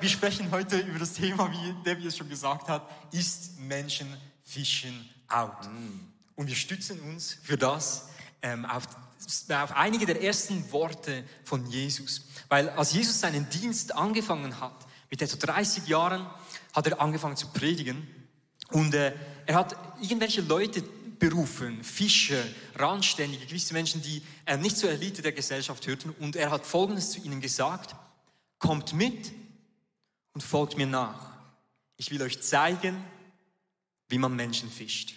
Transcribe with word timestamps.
Wir 0.00 0.08
sprechen 0.08 0.52
heute 0.52 0.78
über 0.78 1.00
das 1.00 1.14
Thema, 1.14 1.50
wie 1.50 1.74
Debbie 1.84 2.06
es 2.06 2.16
schon 2.16 2.28
gesagt 2.28 2.68
hat, 2.68 2.88
ist 3.10 3.58
Menschen 3.58 4.06
fischen 4.44 5.08
out. 5.26 5.64
Mm. 5.64 5.98
Und 6.36 6.46
wir 6.46 6.54
stützen 6.54 7.00
uns 7.00 7.36
für 7.42 7.56
das 7.56 8.08
ähm, 8.40 8.64
auf, 8.64 8.84
auf 8.86 9.72
einige 9.72 10.06
der 10.06 10.22
ersten 10.22 10.70
Worte 10.70 11.24
von 11.42 11.66
Jesus. 11.66 12.26
Weil 12.48 12.68
als 12.70 12.92
Jesus 12.92 13.18
seinen 13.18 13.48
Dienst 13.50 13.92
angefangen 13.96 14.60
hat, 14.60 14.86
mit 15.10 15.20
etwa 15.20 15.36
30 15.36 15.88
Jahren, 15.88 16.26
hat 16.72 16.86
er 16.86 17.00
angefangen 17.00 17.36
zu 17.36 17.48
predigen. 17.48 18.06
Und 18.70 18.94
äh, 18.94 19.12
er 19.46 19.56
hat 19.56 19.76
irgendwelche 20.00 20.42
Leute 20.42 20.84
berufen, 21.18 21.82
Fischer, 21.82 22.44
Randständige, 22.76 23.46
gewisse 23.46 23.74
Menschen, 23.74 24.00
die 24.02 24.22
äh, 24.46 24.56
nicht 24.56 24.76
zur 24.76 24.90
Elite 24.90 25.22
der 25.22 25.32
Gesellschaft 25.32 25.88
hörten. 25.88 26.10
Und 26.20 26.36
er 26.36 26.50
hat 26.50 26.64
Folgendes 26.64 27.10
zu 27.10 27.20
ihnen 27.20 27.40
gesagt, 27.40 27.96
kommt 28.60 28.92
mit 28.92 29.32
und 30.38 30.44
folgt 30.44 30.76
mir 30.76 30.86
nach. 30.86 31.32
Ich 31.96 32.12
will 32.12 32.22
euch 32.22 32.40
zeigen, 32.40 33.04
wie 34.08 34.18
man 34.18 34.36
Menschen 34.36 34.70
fischt. 34.70 35.16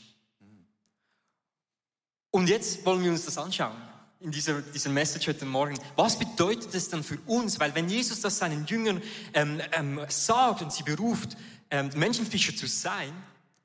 Und 2.31 2.49
jetzt 2.49 2.83
wollen 2.87 3.03
wir 3.03 3.11
uns 3.11 3.25
das 3.25 3.37
anschauen, 3.37 3.77
in 4.19 4.31
dieser, 4.31 4.63
dieser 4.63 4.89
Message 4.89 5.27
heute 5.27 5.45
Morgen. 5.45 5.77
Was 5.95 6.17
bedeutet 6.17 6.73
es 6.73 6.89
dann 6.89 7.03
für 7.03 7.19
uns? 7.27 7.59
Weil 7.59 7.75
wenn 7.75 7.87
Jesus 7.87 8.21
das 8.21 8.39
seinen 8.39 8.65
Jüngern 8.65 8.99
ähm, 9.35 9.61
ähm, 9.73 10.01
sagt 10.07 10.63
und 10.63 10.73
sie 10.73 10.81
beruft, 10.81 11.37
ähm, 11.69 11.91
Menschenfischer 11.95 12.55
zu 12.55 12.65
sein, 12.65 13.13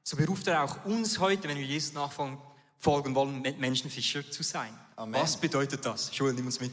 so 0.03 0.19
beruft 0.19 0.49
er 0.49 0.63
auch 0.63 0.85
uns 0.85 1.19
heute, 1.21 1.49
wenn 1.49 1.57
wir 1.57 1.65
Jesus 1.65 1.95
nachfolgen 1.95 3.15
wollen, 3.15 3.41
Menschenfischer 3.41 4.31
zu 4.31 4.43
sein. 4.43 4.79
Amen. 4.97 5.23
Was 5.23 5.39
bedeutet 5.39 5.87
das? 5.87 6.11
Joel, 6.13 6.35
nimm 6.35 6.45
uns 6.45 6.61
mit. 6.61 6.73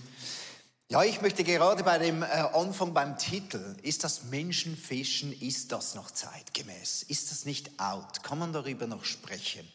Ja, 0.89 1.03
ich 1.03 1.21
möchte 1.21 1.43
gerade 1.43 1.83
bei 1.83 1.97
dem 1.97 2.21
äh, 2.21 2.25
Anfang 2.25 2.93
beim 2.93 3.17
Titel, 3.17 3.75
ist 3.81 4.03
das 4.03 4.23
Menschenfischen, 4.25 5.33
ist 5.41 5.71
das 5.71 5.95
noch 5.95 6.11
zeitgemäß? 6.11 7.03
Ist 7.03 7.31
das 7.31 7.45
nicht 7.45 7.79
out? 7.79 8.21
Kann 8.21 8.37
man 8.37 8.53
darüber 8.53 8.85
noch 8.85 9.05
sprechen? 9.05 9.67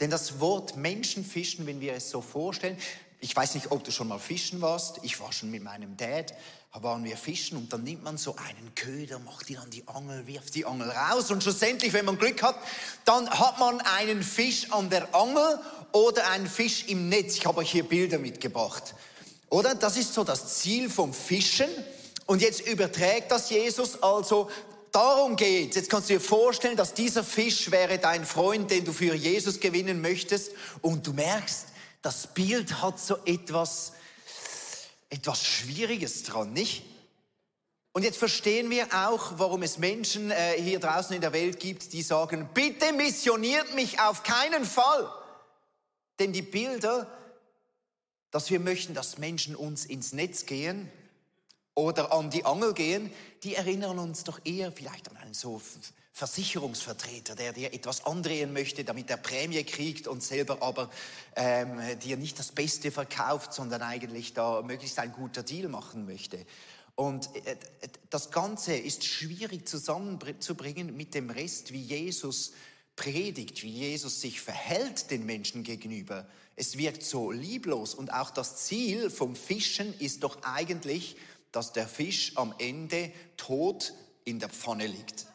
Denn 0.00 0.10
das 0.10 0.40
Wort 0.40 0.76
Menschenfischen, 0.76 1.66
wenn 1.66 1.80
wir 1.80 1.92
es 1.92 2.10
so 2.10 2.22
vorstellen, 2.22 2.78
ich 3.20 3.36
weiß 3.36 3.54
nicht, 3.54 3.70
ob 3.70 3.84
du 3.84 3.92
schon 3.92 4.08
mal 4.08 4.18
fischen 4.18 4.60
warst, 4.60 5.00
ich 5.02 5.20
war 5.20 5.32
schon 5.32 5.50
mit 5.50 5.62
meinem 5.62 5.96
Dad, 5.96 6.34
waren 6.72 7.04
wir 7.04 7.16
fischen 7.16 7.56
und 7.58 7.72
dann 7.72 7.84
nimmt 7.84 8.02
man 8.02 8.16
so 8.16 8.34
einen 8.34 8.74
Köder, 8.74 9.18
macht 9.18 9.50
ihn 9.50 9.58
an 9.58 9.70
die 9.70 9.86
Angel, 9.86 10.26
wirft 10.26 10.54
die 10.54 10.64
Angel 10.64 10.90
raus 10.90 11.30
und 11.30 11.42
schlussendlich, 11.42 11.92
wenn 11.92 12.04
man 12.04 12.18
Glück 12.18 12.42
hat, 12.42 12.56
dann 13.04 13.28
hat 13.28 13.58
man 13.58 13.80
einen 13.80 14.22
Fisch 14.22 14.72
an 14.72 14.88
der 14.88 15.14
Angel 15.14 15.60
oder 15.92 16.30
einen 16.30 16.48
Fisch 16.48 16.86
im 16.88 17.08
Netz. 17.08 17.36
Ich 17.36 17.46
habe 17.46 17.58
euch 17.58 17.70
hier 17.70 17.84
Bilder 17.84 18.18
mitgebracht. 18.18 18.94
Oder? 19.52 19.74
Das 19.74 19.98
ist 19.98 20.14
so 20.14 20.24
das 20.24 20.60
Ziel 20.60 20.88
vom 20.88 21.12
Fischen. 21.12 21.68
Und 22.24 22.40
jetzt 22.40 22.66
überträgt 22.66 23.30
das 23.30 23.50
Jesus 23.50 24.02
also 24.02 24.48
darum 24.92 25.36
geht. 25.36 25.76
Jetzt 25.76 25.90
kannst 25.90 26.08
du 26.08 26.14
dir 26.14 26.20
vorstellen, 26.20 26.74
dass 26.74 26.94
dieser 26.94 27.22
Fisch 27.22 27.70
wäre 27.70 27.98
dein 27.98 28.24
Freund, 28.24 28.70
den 28.70 28.86
du 28.86 28.94
für 28.94 29.14
Jesus 29.14 29.60
gewinnen 29.60 30.00
möchtest. 30.00 30.52
Und 30.80 31.06
du 31.06 31.12
merkst, 31.12 31.66
das 32.00 32.28
Bild 32.28 32.80
hat 32.80 32.98
so 32.98 33.18
etwas, 33.26 33.92
etwas 35.10 35.44
Schwieriges 35.44 36.22
dran, 36.22 36.54
nicht? 36.54 36.84
Und 37.92 38.04
jetzt 38.04 38.16
verstehen 38.16 38.70
wir 38.70 38.86
auch, 39.06 39.32
warum 39.36 39.62
es 39.62 39.76
Menschen 39.76 40.30
äh, 40.30 40.54
hier 40.56 40.80
draußen 40.80 41.14
in 41.14 41.20
der 41.20 41.34
Welt 41.34 41.60
gibt, 41.60 41.92
die 41.92 42.00
sagen, 42.00 42.48
bitte 42.54 42.94
missioniert 42.94 43.74
mich 43.74 44.00
auf 44.00 44.22
keinen 44.22 44.64
Fall. 44.64 45.12
Denn 46.18 46.32
die 46.32 46.40
Bilder, 46.40 47.06
dass 48.32 48.50
wir 48.50 48.58
möchten, 48.58 48.94
dass 48.94 49.18
Menschen 49.18 49.54
uns 49.54 49.84
ins 49.84 50.12
Netz 50.12 50.46
gehen 50.46 50.90
oder 51.74 52.12
an 52.12 52.30
die 52.30 52.44
Angel 52.44 52.74
gehen, 52.74 53.12
die 53.44 53.54
erinnern 53.54 53.98
uns 53.98 54.24
doch 54.24 54.40
eher 54.44 54.72
vielleicht 54.72 55.08
an 55.08 55.16
einen 55.18 55.34
so 55.34 55.60
Versicherungsvertreter, 56.14 57.34
der 57.34 57.52
dir 57.52 57.72
etwas 57.72 58.04
andrehen 58.04 58.52
möchte, 58.52 58.84
damit 58.84 59.08
er 59.08 59.16
Prämie 59.16 59.64
kriegt 59.64 60.06
und 60.06 60.22
selber 60.22 60.62
aber 60.62 60.90
ähm, 61.36 61.78
dir 62.00 62.16
nicht 62.16 62.38
das 62.38 62.52
Beste 62.52 62.90
verkauft, 62.90 63.54
sondern 63.54 63.82
eigentlich 63.82 64.34
da 64.34 64.60
möglichst 64.62 64.98
ein 64.98 65.12
guter 65.12 65.42
Deal 65.42 65.68
machen 65.68 66.04
möchte. 66.04 66.44
Und 66.94 67.34
äh, 67.46 67.56
das 68.10 68.30
Ganze 68.30 68.74
ist 68.74 69.04
schwierig 69.04 69.66
zusammenzubringen 69.66 70.96
mit 70.96 71.14
dem 71.14 71.30
Rest, 71.30 71.72
wie 71.72 71.80
Jesus 71.80 72.52
predigt, 72.94 73.62
wie 73.62 73.70
Jesus 73.70 74.20
sich 74.20 74.40
verhält 74.40 75.10
den 75.10 75.24
Menschen 75.24 75.62
gegenüber. 75.62 76.26
Es 76.56 76.76
wirkt 76.76 77.02
so 77.02 77.30
lieblos 77.30 77.94
und 77.94 78.12
auch 78.12 78.30
das 78.30 78.64
Ziel 78.64 79.10
vom 79.10 79.34
Fischen 79.34 79.98
ist 79.98 80.22
doch 80.22 80.42
eigentlich, 80.42 81.16
dass 81.50 81.72
der 81.72 81.88
Fisch 81.88 82.36
am 82.36 82.54
Ende 82.58 83.12
tot 83.36 83.94
in 84.24 84.38
der 84.38 84.48
Pfanne 84.48 84.86
liegt. 84.86 85.26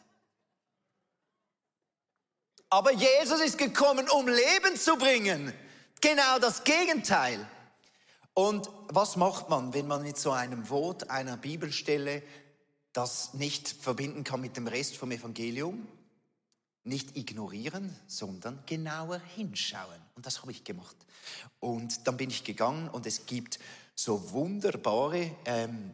Aber 2.70 2.92
Jesus 2.92 3.40
ist 3.40 3.58
gekommen, 3.58 4.10
um 4.10 4.28
Leben 4.28 4.76
zu 4.76 4.98
bringen. 4.98 5.54
Genau 6.02 6.40
das 6.40 6.64
Gegenteil. 6.64 7.48
Und 8.34 8.70
was 8.90 9.16
macht 9.16 9.50
man, 9.50 9.74
wenn 9.74 9.88
man 9.88 10.04
mit 10.04 10.18
so 10.18 10.32
einem 10.32 10.70
Wort 10.70 11.10
einer 11.10 11.38
Bibelstelle 11.38 12.22
das 12.94 13.34
nicht 13.34 13.68
verbinden 13.68 14.24
kann 14.24 14.42
mit 14.42 14.58
dem 14.58 14.68
Rest 14.68 14.98
vom 14.98 15.12
Evangelium? 15.12 15.88
Nicht 16.88 17.18
ignorieren, 17.18 17.94
sondern 18.08 18.64
genauer 18.66 19.20
hinschauen. 19.36 20.02
Und 20.16 20.26
das 20.26 20.42
habe 20.42 20.52
ich 20.52 20.64
gemacht. 20.64 20.96
Und 21.60 22.08
dann 22.08 22.18
bin 22.18 22.30
ich 22.30 22.44
gegangen 22.44 22.90
und 22.90 23.06
es 23.06 23.26
gibt 23.26 23.60
so 23.94 24.32
wunderbare 24.32 25.32
ähm, 25.46 25.94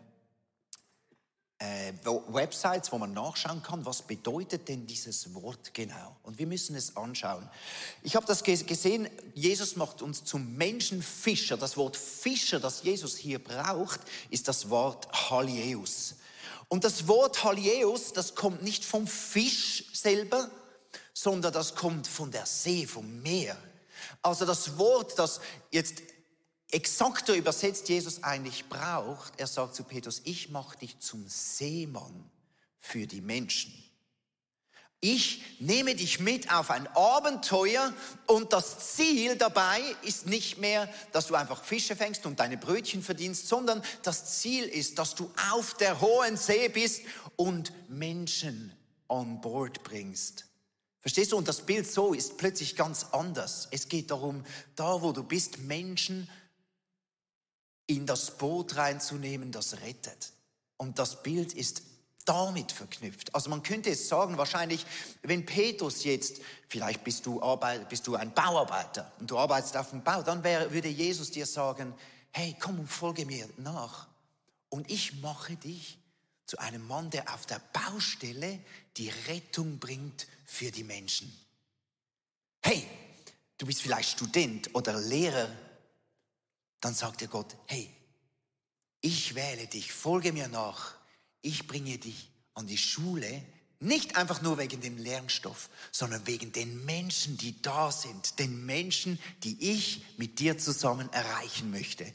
äh, 1.63 1.93
Websites, 2.27 2.91
wo 2.91 2.97
man 2.97 3.13
nachschauen 3.13 3.63
kann, 3.63 3.85
was 3.85 4.01
bedeutet 4.01 4.67
denn 4.67 4.85
dieses 4.85 5.33
Wort 5.33 5.73
genau. 5.73 6.15
Und 6.23 6.37
wir 6.37 6.45
müssen 6.45 6.75
es 6.75 6.97
anschauen. 6.97 7.49
Ich 8.03 8.15
habe 8.15 8.25
das 8.25 8.43
gesehen, 8.43 9.09
Jesus 9.33 9.75
macht 9.75 10.01
uns 10.01 10.25
zum 10.25 10.55
Menschenfischer. 10.55 11.57
Das 11.57 11.77
Wort 11.77 11.95
Fischer, 11.95 12.59
das 12.59 12.83
Jesus 12.83 13.15
hier 13.15 13.41
braucht, 13.41 14.01
ist 14.29 14.47
das 14.47 14.69
Wort 14.69 15.07
Halieus. 15.31 16.15
Und 16.67 16.83
das 16.83 17.07
Wort 17.07 17.43
Halieus, 17.43 18.13
das 18.13 18.35
kommt 18.35 18.61
nicht 18.63 18.83
vom 18.83 19.07
Fisch 19.07 19.85
selber, 19.93 20.49
sondern 21.13 21.53
das 21.53 21.75
kommt 21.75 22.07
von 22.07 22.31
der 22.31 22.45
See, 22.45 22.87
vom 22.87 23.21
Meer. 23.21 23.57
Also 24.21 24.45
das 24.45 24.77
Wort, 24.77 25.17
das 25.17 25.39
jetzt 25.71 26.01
exakter 26.71 27.35
übersetzt 27.35 27.87
Jesus 27.87 28.23
eigentlich 28.23 28.67
braucht, 28.67 29.33
er 29.37 29.47
sagt 29.47 29.75
zu 29.75 29.83
Petrus, 29.83 30.21
ich 30.25 30.49
mache 30.49 30.77
dich 30.79 30.99
zum 30.99 31.25
Seemann 31.27 32.29
für 32.79 33.05
die 33.05 33.21
Menschen. 33.21 33.73
Ich 35.05 35.59
nehme 35.59 35.95
dich 35.95 36.21
mit 36.21 36.49
auf 36.51 36.71
ein 36.71 36.87
Abenteuer 36.95 37.93
und 38.25 38.53
das 38.53 38.95
Ziel 38.95 39.35
dabei 39.35 39.81
ist 40.01 40.27
nicht 40.27 40.59
mehr, 40.59 40.87
dass 41.11 41.27
du 41.27 41.35
einfach 41.35 41.61
Fische 41.61 41.97
fängst 41.97 42.25
und 42.25 42.39
deine 42.39 42.55
Brötchen 42.55 43.03
verdienst, 43.03 43.49
sondern 43.49 43.83
das 44.03 44.39
Ziel 44.39 44.63
ist, 44.63 44.97
dass 44.99 45.13
du 45.13 45.29
auf 45.51 45.73
der 45.73 45.99
hohen 45.99 46.37
See 46.37 46.69
bist 46.69 47.01
und 47.35 47.73
Menschen 47.89 48.73
on 49.09 49.41
board 49.41 49.83
bringst. 49.83 50.45
Verstehst 51.03 51.33
du? 51.33 51.37
Und 51.37 51.49
das 51.49 51.65
Bild 51.65 51.85
so 51.85 52.13
ist 52.13 52.37
plötzlich 52.37 52.77
ganz 52.77 53.07
anders. 53.11 53.67
Es 53.71 53.89
geht 53.89 54.09
darum, 54.09 54.45
da 54.77 55.01
wo 55.01 55.11
du 55.11 55.21
bist, 55.21 55.59
Menschen 55.59 56.29
in 57.87 58.05
das 58.05 58.37
Boot 58.37 58.77
reinzunehmen, 58.77 59.51
das 59.51 59.81
rettet. 59.81 60.31
Und 60.77 60.97
das 60.99 61.21
Bild 61.21 61.53
ist 61.53 61.83
damit 62.23 62.71
verknüpft. 62.71 63.35
Also 63.35 63.49
man 63.49 63.63
könnte 63.63 63.89
es 63.89 64.07
sagen, 64.07 64.37
wahrscheinlich, 64.37 64.85
wenn 65.23 65.45
Petrus 65.45 66.05
jetzt, 66.05 66.39
vielleicht 66.69 67.03
bist 67.03 67.25
du, 67.25 67.41
Arbeit, 67.41 67.89
bist 67.89 68.07
du 68.07 68.15
ein 68.15 68.33
Bauarbeiter 68.33 69.11
und 69.19 69.29
du 69.29 69.37
arbeitest 69.37 69.75
auf 69.75 69.89
dem 69.89 70.05
Bau, 70.05 70.23
dann 70.23 70.41
wäre, 70.41 70.71
würde 70.71 70.87
Jesus 70.87 71.31
dir 71.31 71.45
sagen, 71.45 71.93
hey, 72.31 72.55
komm 72.57 72.79
und 72.79 72.87
folge 72.87 73.25
mir 73.25 73.49
nach. 73.57 74.07
Und 74.69 74.89
ich 74.89 75.19
mache 75.21 75.57
dich 75.57 75.97
zu 76.45 76.57
einem 76.59 76.85
Mann, 76.87 77.09
der 77.09 77.33
auf 77.33 77.45
der 77.45 77.59
Baustelle 77.73 78.59
die 78.97 79.09
Rettung 79.09 79.79
bringt 79.79 80.27
für 80.45 80.71
die 80.71 80.83
Menschen. 80.83 81.31
Hey, 82.61 82.87
du 83.57 83.65
bist 83.65 83.81
vielleicht 83.81 84.09
Student 84.09 84.73
oder 84.73 84.99
Lehrer. 84.99 85.49
Dann 86.79 86.93
sagt 86.93 87.21
dir 87.21 87.27
Gott, 87.27 87.55
hey, 87.67 87.89
ich 89.01 89.35
wähle 89.35 89.67
dich, 89.67 89.91
folge 89.91 90.31
mir 90.31 90.47
nach. 90.47 90.95
Ich 91.41 91.67
bringe 91.67 91.97
dich 91.97 92.29
an 92.53 92.67
die 92.67 92.77
Schule, 92.77 93.43
nicht 93.83 94.15
einfach 94.15 94.41
nur 94.41 94.57
wegen 94.57 94.79
dem 94.79 94.97
Lernstoff, 94.97 95.69
sondern 95.91 96.25
wegen 96.25 96.53
den 96.53 96.85
Menschen, 96.85 97.35
die 97.35 97.61
da 97.61 97.91
sind, 97.91 98.39
den 98.39 98.65
Menschen, 98.65 99.19
die 99.43 99.71
ich 99.71 100.05
mit 100.17 100.39
dir 100.39 100.57
zusammen 100.57 101.11
erreichen 101.11 101.69
möchte. 101.69 102.05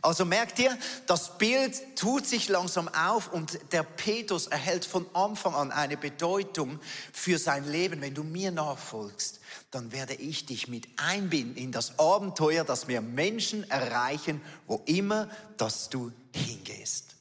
Also 0.00 0.24
merkt 0.24 0.58
ihr, 0.58 0.76
das 1.06 1.38
Bild 1.38 1.96
tut 1.96 2.26
sich 2.26 2.48
langsam 2.48 2.88
auf 2.88 3.32
und 3.32 3.58
der 3.72 3.82
Petrus 3.82 4.46
erhält 4.46 4.84
von 4.84 5.06
Anfang 5.14 5.54
an 5.54 5.70
eine 5.70 5.96
Bedeutung 5.96 6.80
für 7.12 7.38
sein 7.38 7.68
Leben. 7.70 8.00
Wenn 8.00 8.14
du 8.14 8.24
mir 8.24 8.50
nachfolgst, 8.50 9.40
dann 9.70 9.92
werde 9.92 10.14
ich 10.14 10.46
dich 10.46 10.68
mit 10.68 10.88
einbinden 10.96 11.56
in 11.56 11.72
das 11.72 11.98
Abenteuer, 11.98 12.64
dass 12.64 12.88
wir 12.88 13.00
Menschen 13.00 13.68
erreichen, 13.70 14.40
wo 14.66 14.82
immer, 14.86 15.28
dass 15.56 15.88
du 15.88 16.12
hingehst. 16.34 17.16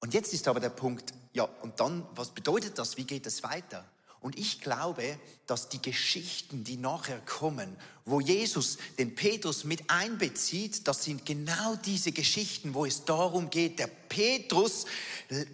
Und 0.00 0.14
jetzt 0.14 0.32
ist 0.32 0.46
aber 0.48 0.60
der 0.60 0.70
Punkt, 0.70 1.12
ja, 1.32 1.44
und 1.62 1.80
dann, 1.80 2.06
was 2.14 2.30
bedeutet 2.30 2.78
das? 2.78 2.96
Wie 2.96 3.04
geht 3.04 3.26
es 3.26 3.42
weiter? 3.42 3.84
Und 4.20 4.38
ich 4.38 4.60
glaube, 4.60 5.18
dass 5.46 5.68
die 5.68 5.80
Geschichten, 5.80 6.64
die 6.64 6.76
nachher 6.76 7.20
kommen, 7.20 7.76
wo 8.08 8.20
Jesus 8.20 8.78
den 8.98 9.14
Petrus 9.14 9.64
mit 9.64 9.88
einbezieht, 9.88 10.86
das 10.88 11.04
sind 11.04 11.26
genau 11.26 11.76
diese 11.76 12.12
Geschichten, 12.12 12.74
wo 12.74 12.84
es 12.86 13.04
darum 13.04 13.50
geht, 13.50 13.78
der 13.78 13.86
Petrus 13.86 14.86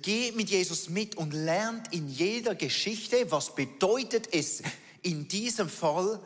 geht 0.03 0.37
mit 0.37 0.51
Jesus 0.51 0.89
mit 0.89 1.17
und 1.17 1.33
lernt 1.33 1.93
in 1.93 2.09
jeder 2.09 2.55
Geschichte, 2.55 3.31
was 3.31 3.55
bedeutet 3.55 4.29
es 4.33 4.63
in 5.03 5.29
diesem 5.29 5.69
Fall 5.69 6.21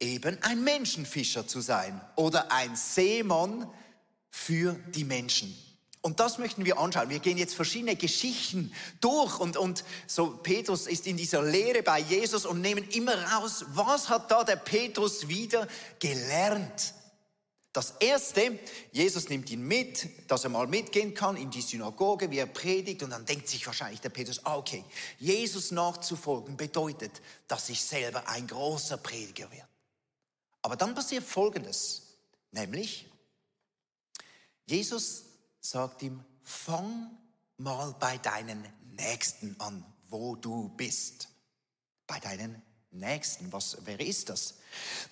eben 0.00 0.36
ein 0.42 0.62
Menschenfischer 0.62 1.46
zu 1.46 1.60
sein 1.60 2.00
oder 2.16 2.52
ein 2.52 2.76
Seemann 2.76 3.68
für 4.30 4.74
die 4.94 5.04
Menschen. 5.04 5.56
Und 6.02 6.18
das 6.18 6.38
möchten 6.38 6.64
wir 6.64 6.78
anschauen. 6.78 7.10
Wir 7.10 7.20
gehen 7.20 7.38
jetzt 7.38 7.54
verschiedene 7.54 7.94
Geschichten 7.94 8.74
durch 9.00 9.38
und, 9.38 9.56
und 9.56 9.84
so 10.08 10.36
Petrus 10.36 10.88
ist 10.88 11.06
in 11.06 11.16
dieser 11.16 11.42
Lehre 11.42 11.84
bei 11.84 12.00
Jesus 12.00 12.44
und 12.44 12.60
nehmen 12.60 12.88
immer 12.90 13.14
raus, 13.30 13.64
was 13.68 14.08
hat 14.08 14.28
da 14.28 14.42
der 14.42 14.56
Petrus 14.56 15.28
wieder 15.28 15.68
gelernt? 16.00 16.94
Das 17.72 17.94
erste, 18.00 18.58
Jesus 18.90 19.28
nimmt 19.28 19.48
ihn 19.48 19.62
mit, 19.62 20.08
dass 20.28 20.42
er 20.42 20.50
mal 20.50 20.66
mitgehen 20.66 21.14
kann 21.14 21.36
in 21.36 21.50
die 21.50 21.62
Synagoge, 21.62 22.30
wie 22.32 22.38
er 22.38 22.46
predigt 22.46 23.04
und 23.04 23.10
dann 23.10 23.24
denkt 23.24 23.48
sich 23.48 23.64
wahrscheinlich 23.66 24.00
der 24.00 24.10
Petrus, 24.10 24.44
ah, 24.44 24.56
okay, 24.56 24.84
Jesus 25.20 25.70
nachzufolgen 25.70 26.56
bedeutet, 26.56 27.22
dass 27.46 27.70
ich 27.70 27.80
selber 27.80 28.28
ein 28.28 28.48
großer 28.48 28.98
Prediger 28.98 29.50
werde. 29.52 29.68
Aber 30.62 30.74
dann 30.76 30.94
passiert 30.94 31.24
Folgendes, 31.24 32.02
nämlich 32.50 33.08
Jesus 34.66 35.31
sagt 35.62 36.02
ihm, 36.02 36.22
fang 36.42 37.10
mal 37.56 37.94
bei 37.98 38.18
deinen 38.18 38.66
Nächsten 38.96 39.56
an, 39.60 39.84
wo 40.08 40.36
du 40.36 40.68
bist. 40.76 41.28
Bei 42.06 42.18
deinen 42.18 42.60
Nächsten. 42.90 43.50
Was, 43.52 43.78
wer 43.84 43.98
ist 44.00 44.28
das? 44.28 44.54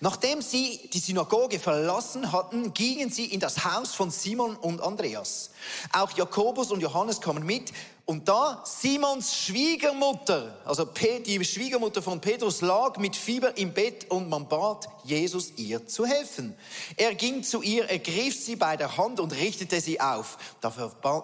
Nachdem 0.01 0.41
sie 0.41 0.89
die 0.93 0.99
Synagoge 0.99 1.59
verlassen 1.59 2.31
hatten, 2.31 2.73
gingen 2.73 3.09
sie 3.09 3.25
in 3.25 3.39
das 3.39 3.63
Haus 3.63 3.95
von 3.95 4.11
Simon 4.11 4.55
und 4.55 4.81
Andreas. 4.81 5.51
Auch 5.93 6.11
Jakobus 6.11 6.69
und 6.71 6.81
Johannes 6.81 7.21
kamen 7.21 7.45
mit. 7.45 7.71
Und 8.11 8.27
da 8.27 8.61
Simons 8.65 9.37
Schwiegermutter, 9.37 10.59
also 10.65 10.83
die 10.83 11.45
Schwiegermutter 11.45 12.01
von 12.01 12.19
Petrus, 12.19 12.59
lag 12.59 12.97
mit 12.97 13.15
Fieber 13.15 13.55
im 13.57 13.73
Bett 13.73 14.11
und 14.11 14.27
man 14.27 14.49
bat 14.49 14.89
Jesus, 15.05 15.53
ihr 15.55 15.87
zu 15.87 16.05
helfen. 16.05 16.53
Er 16.97 17.15
ging 17.15 17.41
zu 17.41 17.61
ihr, 17.61 17.85
ergriff 17.89 18.37
sie 18.37 18.57
bei 18.57 18.75
der 18.75 18.97
Hand 18.97 19.21
und 19.21 19.31
richtete 19.31 19.79
sie 19.79 20.01
auf. 20.01 20.37
Da 20.59 20.71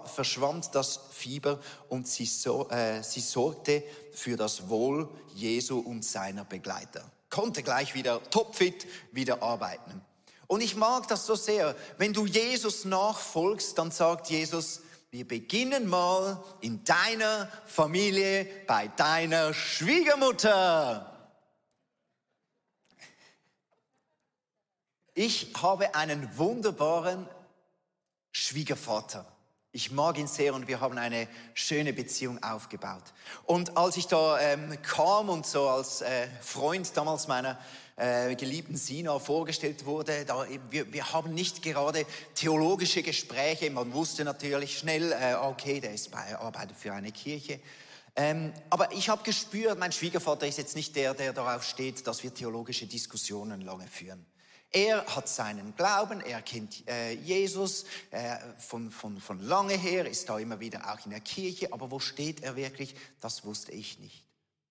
verschwand 0.05 0.73
das 0.75 1.01
Fieber 1.11 1.59
und 1.89 2.07
sie, 2.07 2.25
so, 2.25 2.69
äh, 2.69 3.03
sie 3.03 3.19
sorgte 3.19 3.83
für 4.13 4.37
das 4.37 4.69
Wohl 4.69 5.09
Jesu 5.35 5.79
und 5.79 6.05
seiner 6.05 6.45
Begleiter. 6.45 7.03
Konnte 7.29 7.63
gleich 7.63 7.95
wieder 7.95 8.23
topfit 8.29 8.87
wieder 9.11 9.43
arbeiten. 9.43 10.01
Und 10.47 10.61
ich 10.61 10.77
mag 10.77 11.05
das 11.09 11.25
so 11.25 11.35
sehr. 11.35 11.75
Wenn 11.97 12.13
du 12.13 12.25
Jesus 12.25 12.85
nachfolgst, 12.85 13.77
dann 13.77 13.91
sagt 13.91 14.29
Jesus, 14.29 14.83
wir 15.09 15.27
beginnen 15.27 15.87
mal 15.87 16.43
in 16.61 16.83
deiner 16.83 17.49
Familie 17.65 18.45
bei 18.67 18.87
deiner 18.89 19.53
Schwiegermutter. 19.53 21.13
Ich 25.13 25.53
habe 25.61 25.95
einen 25.95 26.37
wunderbaren 26.37 27.27
Schwiegervater. 28.31 29.25
Ich 29.71 29.91
mag 29.91 30.17
ihn 30.17 30.27
sehr 30.27 30.53
und 30.53 30.67
wir 30.67 30.79
haben 30.79 30.97
eine 30.97 31.27
schöne 31.53 31.93
Beziehung 31.93 32.41
aufgebaut. 32.43 33.03
Und 33.45 33.77
als 33.77 33.97
ich 33.97 34.07
da 34.07 34.39
ähm, 34.39 34.77
kam 34.81 35.29
und 35.29 35.45
so 35.45 35.69
als 35.69 36.01
äh, 36.01 36.27
Freund 36.41 36.95
damals 36.95 37.27
meiner 37.27 37.59
äh, 37.97 38.35
geliebten 38.35 38.77
Sina 38.77 39.17
vorgestellt 39.19 39.85
wurde, 39.85 40.23
da, 40.25 40.45
wir, 40.69 40.93
wir 40.93 41.13
haben 41.13 41.33
nicht 41.33 41.61
gerade 41.63 42.05
theologische 42.35 43.01
Gespräche. 43.01 43.69
Man 43.71 43.91
wusste 43.93 44.23
natürlich 44.23 44.77
schnell, 44.77 45.11
äh, 45.11 45.35
okay, 45.35 45.79
der 45.79 45.93
ist 45.93 46.11
bei, 46.11 46.37
arbeitet 46.37 46.77
für 46.77 46.93
eine 46.93 47.11
Kirche. 47.11 47.59
Ähm, 48.15 48.53
aber 48.69 48.91
ich 48.93 49.09
habe 49.09 49.23
gespürt, 49.23 49.77
mein 49.79 49.91
Schwiegervater 49.91 50.47
ist 50.47 50.57
jetzt 50.57 50.75
nicht 50.75 50.95
der, 50.95 51.13
der 51.13 51.33
darauf 51.33 51.63
steht, 51.63 52.05
dass 52.07 52.23
wir 52.23 52.33
theologische 52.33 52.87
Diskussionen 52.87 53.61
lange 53.61 53.87
führen. 53.87 54.25
Er 54.71 55.05
hat 55.15 55.29
seinen 55.29 55.75
Glauben, 55.75 56.19
er 56.21 56.41
kennt 56.41 56.87
äh, 56.87 57.13
Jesus 57.13 57.85
äh, 58.11 58.35
von, 58.57 58.91
von, 58.91 59.19
von 59.19 59.39
lange 59.39 59.75
her, 59.75 60.05
ist 60.07 60.29
da 60.29 60.37
immer 60.37 60.59
wieder 60.59 60.93
auch 60.93 61.03
in 61.05 61.11
der 61.11 61.21
Kirche, 61.21 61.71
aber 61.71 61.89
wo 61.89 61.99
steht 61.99 62.43
er 62.43 62.55
wirklich, 62.55 62.95
das 63.21 63.45
wusste 63.45 63.71
ich 63.71 63.97
nicht. 63.99 64.25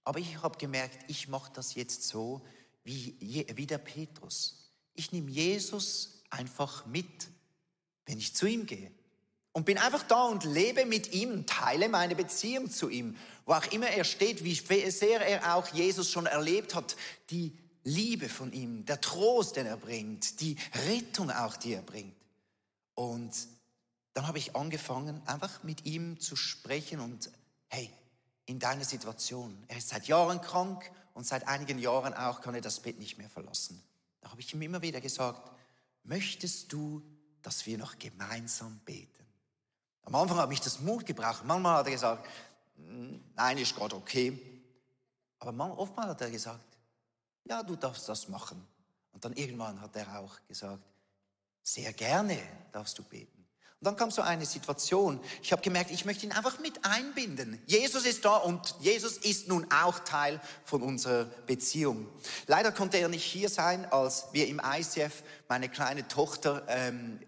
Aber 0.04 0.18
ich 0.18 0.42
habe 0.42 0.58
gemerkt, 0.58 0.98
ich 1.08 1.28
mache 1.28 1.50
das 1.54 1.74
jetzt 1.74 2.06
so 2.06 2.42
wie, 2.86 3.16
wie 3.54 3.66
der 3.66 3.78
Petrus. 3.78 4.70
Ich 4.94 5.12
nehme 5.12 5.30
Jesus 5.30 6.22
einfach 6.30 6.86
mit, 6.86 7.28
wenn 8.06 8.18
ich 8.18 8.34
zu 8.34 8.46
ihm 8.46 8.64
gehe. 8.64 8.90
Und 9.52 9.64
bin 9.64 9.78
einfach 9.78 10.02
da 10.04 10.24
und 10.26 10.44
lebe 10.44 10.86
mit 10.86 11.12
ihm 11.12 11.46
teile 11.46 11.88
meine 11.88 12.14
Beziehung 12.14 12.70
zu 12.70 12.88
ihm. 12.88 13.16
Wo 13.44 13.54
auch 13.54 13.66
immer 13.72 13.88
er 13.88 14.04
steht, 14.04 14.44
wie 14.44 14.54
sehr 14.90 15.20
er 15.20 15.56
auch 15.56 15.68
Jesus 15.68 16.10
schon 16.10 16.26
erlebt 16.26 16.74
hat, 16.74 16.96
die 17.30 17.56
Liebe 17.82 18.28
von 18.28 18.52
ihm, 18.52 18.84
der 18.84 19.00
Trost, 19.00 19.56
den 19.56 19.66
er 19.66 19.76
bringt, 19.76 20.40
die 20.40 20.56
Rettung 20.88 21.30
auch, 21.30 21.56
die 21.56 21.72
er 21.72 21.82
bringt. 21.82 22.14
Und 22.94 23.32
dann 24.14 24.26
habe 24.26 24.38
ich 24.38 24.54
angefangen, 24.54 25.20
einfach 25.26 25.62
mit 25.62 25.86
ihm 25.86 26.20
zu 26.20 26.36
sprechen 26.36 27.00
und 27.00 27.30
hey, 27.68 27.90
in 28.44 28.58
deiner 28.58 28.84
Situation, 28.84 29.56
er 29.68 29.78
ist 29.78 29.88
seit 29.88 30.06
Jahren 30.06 30.40
krank 30.40 30.90
und 31.16 31.26
seit 31.26 31.48
einigen 31.48 31.78
Jahren 31.78 32.12
auch 32.12 32.42
kann 32.42 32.54
er 32.54 32.60
das 32.60 32.78
Bett 32.78 32.98
nicht 32.98 33.16
mehr 33.16 33.30
verlassen. 33.30 33.82
Da 34.20 34.30
habe 34.30 34.42
ich 34.42 34.52
ihm 34.52 34.60
immer 34.60 34.82
wieder 34.82 35.00
gesagt, 35.00 35.50
möchtest 36.02 36.70
du, 36.70 37.02
dass 37.40 37.64
wir 37.64 37.78
noch 37.78 37.98
gemeinsam 37.98 38.78
beten? 38.84 39.24
Am 40.02 40.14
Anfang 40.14 40.36
habe 40.36 40.52
ich 40.52 40.60
das 40.60 40.78
Mut 40.80 41.06
gebraucht. 41.06 41.42
Manchmal 41.46 41.78
hat 41.78 41.86
er 41.86 41.92
gesagt, 41.92 42.28
nein, 43.34 43.56
ist 43.56 43.74
gerade 43.74 43.96
okay. 43.96 44.38
Aber 45.38 45.78
oftmals 45.78 46.10
hat 46.10 46.20
er 46.20 46.30
gesagt, 46.30 46.76
ja, 47.44 47.62
du 47.62 47.76
darfst 47.76 48.06
das 48.10 48.28
machen. 48.28 48.62
Und 49.12 49.24
dann 49.24 49.32
irgendwann 49.32 49.80
hat 49.80 49.96
er 49.96 50.20
auch 50.20 50.38
gesagt, 50.46 50.84
sehr 51.62 51.94
gerne 51.94 52.38
darfst 52.72 52.98
du 52.98 53.02
beten. 53.02 53.35
Und 53.80 53.84
dann 53.84 53.96
kam 53.96 54.10
so 54.10 54.22
eine 54.22 54.46
Situation, 54.46 55.20
ich 55.42 55.52
habe 55.52 55.60
gemerkt, 55.60 55.90
ich 55.90 56.06
möchte 56.06 56.24
ihn 56.24 56.32
einfach 56.32 56.58
mit 56.60 56.82
einbinden. 56.84 57.60
Jesus 57.66 58.06
ist 58.06 58.24
da 58.24 58.36
und 58.36 58.74
Jesus 58.80 59.18
ist 59.18 59.48
nun 59.48 59.70
auch 59.70 59.98
Teil 59.98 60.40
von 60.64 60.80
unserer 60.82 61.26
Beziehung. 61.46 62.08
Leider 62.46 62.72
konnte 62.72 62.96
er 62.96 63.08
nicht 63.08 63.24
hier 63.24 63.50
sein, 63.50 63.84
als 63.92 64.28
wir 64.32 64.48
im 64.48 64.62
ICF 64.64 65.22
meine 65.48 65.68
kleine 65.68 66.08
Tochter 66.08 66.64
ähm, 66.68 67.20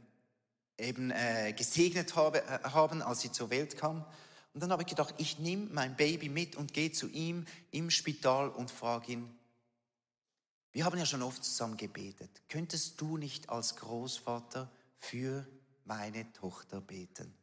eben 0.78 1.10
äh, 1.10 1.52
gesegnet 1.52 2.16
habe, 2.16 2.42
äh, 2.42 2.60
haben, 2.64 3.02
als 3.02 3.20
sie 3.20 3.30
zur 3.30 3.50
Welt 3.50 3.76
kam. 3.76 4.06
Und 4.54 4.62
dann 4.62 4.72
habe 4.72 4.82
ich 4.82 4.88
gedacht, 4.88 5.14
ich 5.18 5.38
nehme 5.38 5.68
mein 5.70 5.96
Baby 5.96 6.30
mit 6.30 6.56
und 6.56 6.72
gehe 6.72 6.92
zu 6.92 7.08
ihm 7.08 7.46
im 7.72 7.90
Spital 7.90 8.48
und 8.48 8.70
frage 8.70 9.12
ihn, 9.12 9.38
wir 10.72 10.84
haben 10.84 10.98
ja 10.98 11.06
schon 11.06 11.22
oft 11.22 11.44
zusammen 11.44 11.76
gebetet. 11.76 12.30
Könntest 12.48 13.00
du 13.00 13.16
nicht 13.18 13.50
als 13.50 13.76
Großvater 13.76 14.70
für 14.98 15.46
meine 15.88 16.32
Tochter 16.32 16.80
beten? 16.80 17.34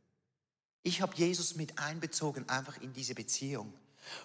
Ich 0.84 1.02
habe 1.02 1.16
Jesus 1.16 1.56
mit 1.56 1.80
einbezogen, 1.80 2.48
einfach 2.48 2.80
in 2.80 2.94
diese 2.94 3.16
Beziehung. 3.16 3.74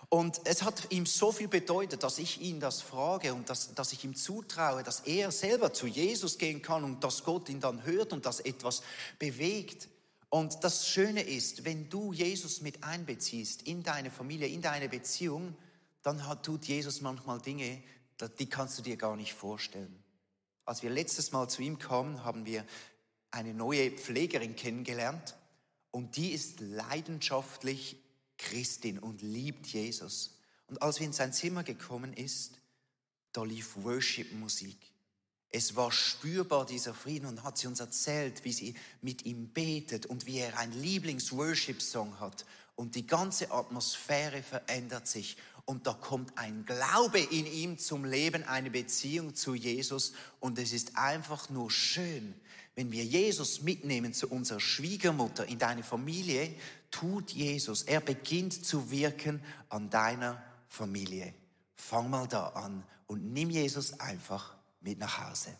Und 0.09 0.41
es 0.45 0.63
hat 0.63 0.93
ihm 0.93 1.07
so 1.07 1.33
viel 1.33 1.49
bedeutet, 1.49 2.03
dass 2.03 2.19
ich 2.19 2.41
ihn 2.41 2.61
das 2.61 2.83
frage 2.83 3.33
und 3.33 3.49
dass, 3.49 3.75
dass 3.75 3.93
ich 3.93 4.05
ihm 4.05 4.15
zutraue, 4.15 4.83
dass 4.83 5.01
er 5.01 5.31
selber 5.31 5.73
zu 5.73 5.87
Jesus 5.87 6.37
gehen 6.37 6.61
kann 6.61 6.85
und 6.85 7.03
dass 7.03 7.25
Gott 7.25 7.49
ihn 7.49 7.61
dann 7.61 7.85
hört 7.85 8.13
und 8.13 8.27
dass 8.27 8.41
etwas 8.41 8.83
bewegt. 9.19 9.89
Und 10.29 10.63
das 10.63 10.87
Schöne 10.87 11.23
ist, 11.23 11.65
wenn 11.65 11.89
du 11.89 12.13
Jesus 12.13 12.61
mit 12.61 12.85
einbeziehst 12.85 13.63
in 13.63 13.83
deine 13.83 14.11
Familie, 14.11 14.49
in 14.49 14.63
deine 14.63 14.89
Beziehung, 14.89 15.57
dann 16.03 16.27
hat, 16.27 16.45
tut 16.45 16.67
Jesus 16.67 17.01
manchmal 17.01 17.41
Dinge, 17.41 17.83
die 18.39 18.49
kannst 18.49 18.79
du 18.79 18.83
dir 18.83 18.97
gar 18.97 19.17
nicht 19.17 19.33
vorstellen. 19.33 20.03
Als 20.65 20.83
wir 20.83 20.91
letztes 20.91 21.33
Mal 21.33 21.49
zu 21.49 21.63
ihm 21.63 21.79
kamen, 21.79 22.23
haben 22.23 22.45
wir 22.47 22.65
eine 23.31 23.55
neue 23.55 23.91
Pflegerin 23.91 24.57
kennengelernt 24.57 25.37
und 25.91 26.17
die 26.17 26.33
ist 26.33 26.61
leidenschaftlich 26.61 27.97
Christin 28.39 28.99
und 28.99 29.23
liebt 29.23 29.67
Jesus. 29.67 30.37
Und 30.67 30.83
als 30.83 31.01
wir 31.01 31.07
in 31.07 31.13
sein 31.13 31.33
Zimmer 31.33 31.63
gekommen 31.63 32.13
ist, 32.13 32.61
da 33.33 33.45
lief 33.45 33.77
Worship-Musik. 33.77 34.79
Es 35.51 35.75
war 35.75 35.91
spürbar 35.91 36.65
dieser 36.65 36.95
Frieden 36.95 37.27
und 37.27 37.43
hat 37.43 37.59
sie 37.59 37.67
uns 37.67 37.81
erzählt, 37.81 38.45
wie 38.45 38.53
sie 38.53 38.75
mit 39.03 39.25
ihm 39.25 39.49
betet 39.49 40.07
und 40.07 40.27
wie 40.27 40.39
er 40.39 40.57
ein 40.59 40.73
Lieblings-Worship-Song 40.73 42.21
hat. 42.21 42.47
Und 42.77 42.95
die 42.95 43.07
ganze 43.07 43.51
Atmosphäre 43.51 44.43
verändert 44.43 45.09
sich 45.09 45.37
und 45.65 45.87
da 45.87 45.93
kommt 45.93 46.37
ein 46.37 46.65
Glaube 46.65 47.21
in 47.21 47.47
ihm 47.47 47.79
zum 47.79 48.05
Leben, 48.05 48.45
eine 48.45 48.71
Beziehung 48.71 49.35
zu 49.35 49.55
Jesus 49.55 50.13
und 50.41 50.59
es 50.59 50.73
ist 50.73 50.97
einfach 50.97 51.51
nur 51.51 51.71
schön, 51.71 52.35
wenn 52.75 52.93
wir 52.93 53.05
Jesus 53.05 53.63
mitnehmen 53.63 54.15
zu 54.15 54.29
unserer 54.29 54.61
Schwiegermutter 54.61 55.47
in 55.47 55.59
deine 55.59 55.83
Familie, 55.83 56.55
tut 56.91 57.31
Jesus. 57.31 57.83
Er 57.83 58.01
beginnt 58.01 58.65
zu 58.65 58.91
wirken 58.91 59.43
an 59.69 59.91
deiner 59.91 60.43
Familie. 60.69 61.35
Fang 61.77 62.09
mal 62.11 62.27
da 62.27 62.49
an 62.49 62.85
und 63.07 63.33
nimm 63.33 63.51
Jesus 63.51 63.99
einfach 64.01 64.57
mit 64.81 64.99
nach 64.99 65.29
Hause. 65.29 65.51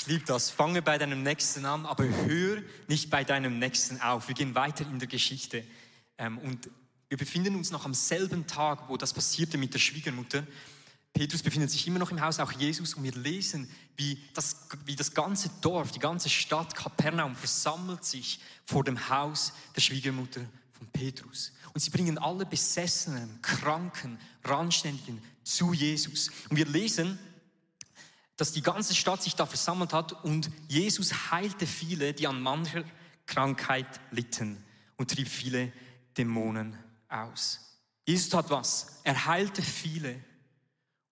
Ich 0.00 0.06
liebe 0.06 0.24
das. 0.24 0.48
Fange 0.48 0.80
bei 0.80 0.96
deinem 0.96 1.22
Nächsten 1.22 1.66
an, 1.66 1.84
aber 1.84 2.04
hör 2.04 2.62
nicht 2.88 3.10
bei 3.10 3.22
deinem 3.22 3.58
Nächsten 3.58 4.00
auf. 4.00 4.28
Wir 4.28 4.34
gehen 4.34 4.54
weiter 4.54 4.86
in 4.86 4.98
der 4.98 5.08
Geschichte. 5.08 5.62
Ähm, 6.16 6.38
und 6.38 6.70
wir 7.10 7.18
befinden 7.18 7.54
uns 7.54 7.70
noch 7.70 7.84
am 7.84 7.92
selben 7.92 8.46
Tag, 8.46 8.88
wo 8.88 8.96
das 8.96 9.12
passierte 9.12 9.58
mit 9.58 9.74
der 9.74 9.78
Schwiegermutter. 9.78 10.46
Petrus 11.12 11.42
befindet 11.42 11.70
sich 11.70 11.86
immer 11.86 11.98
noch 11.98 12.10
im 12.12 12.22
Haus, 12.22 12.40
auch 12.40 12.50
Jesus, 12.52 12.94
und 12.94 13.02
wir 13.02 13.12
lesen, 13.12 13.70
wie 13.98 14.18
das, 14.32 14.68
wie 14.86 14.96
das 14.96 15.12
ganze 15.12 15.50
Dorf, 15.60 15.92
die 15.92 15.98
ganze 15.98 16.30
Stadt 16.30 16.74
Kapernaum 16.74 17.36
versammelt 17.36 18.02
sich 18.02 18.40
vor 18.64 18.84
dem 18.84 19.10
Haus 19.10 19.52
der 19.76 19.82
Schwiegermutter 19.82 20.40
von 20.72 20.86
Petrus. 20.94 21.52
Und 21.74 21.80
sie 21.80 21.90
bringen 21.90 22.16
alle 22.16 22.46
Besessenen, 22.46 23.42
Kranken, 23.42 24.18
Randständigen 24.44 25.20
zu 25.44 25.74
Jesus. 25.74 26.30
Und 26.48 26.56
wir 26.56 26.64
lesen, 26.64 27.18
dass 28.40 28.52
die 28.52 28.62
ganze 28.62 28.94
Stadt 28.94 29.22
sich 29.22 29.36
da 29.36 29.44
versammelt 29.44 29.92
hat 29.92 30.24
und 30.24 30.50
Jesus 30.66 31.30
heilte 31.30 31.66
viele, 31.66 32.14
die 32.14 32.26
an 32.26 32.40
mancher 32.40 32.84
Krankheit 33.26 34.00
litten 34.10 34.64
und 34.96 35.10
trieb 35.10 35.28
viele 35.28 35.70
Dämonen 36.16 36.74
aus. 37.10 37.60
Jesus 38.06 38.30
tat 38.30 38.48
was? 38.48 39.02
Er 39.04 39.26
heilte 39.26 39.60
viele 39.60 40.24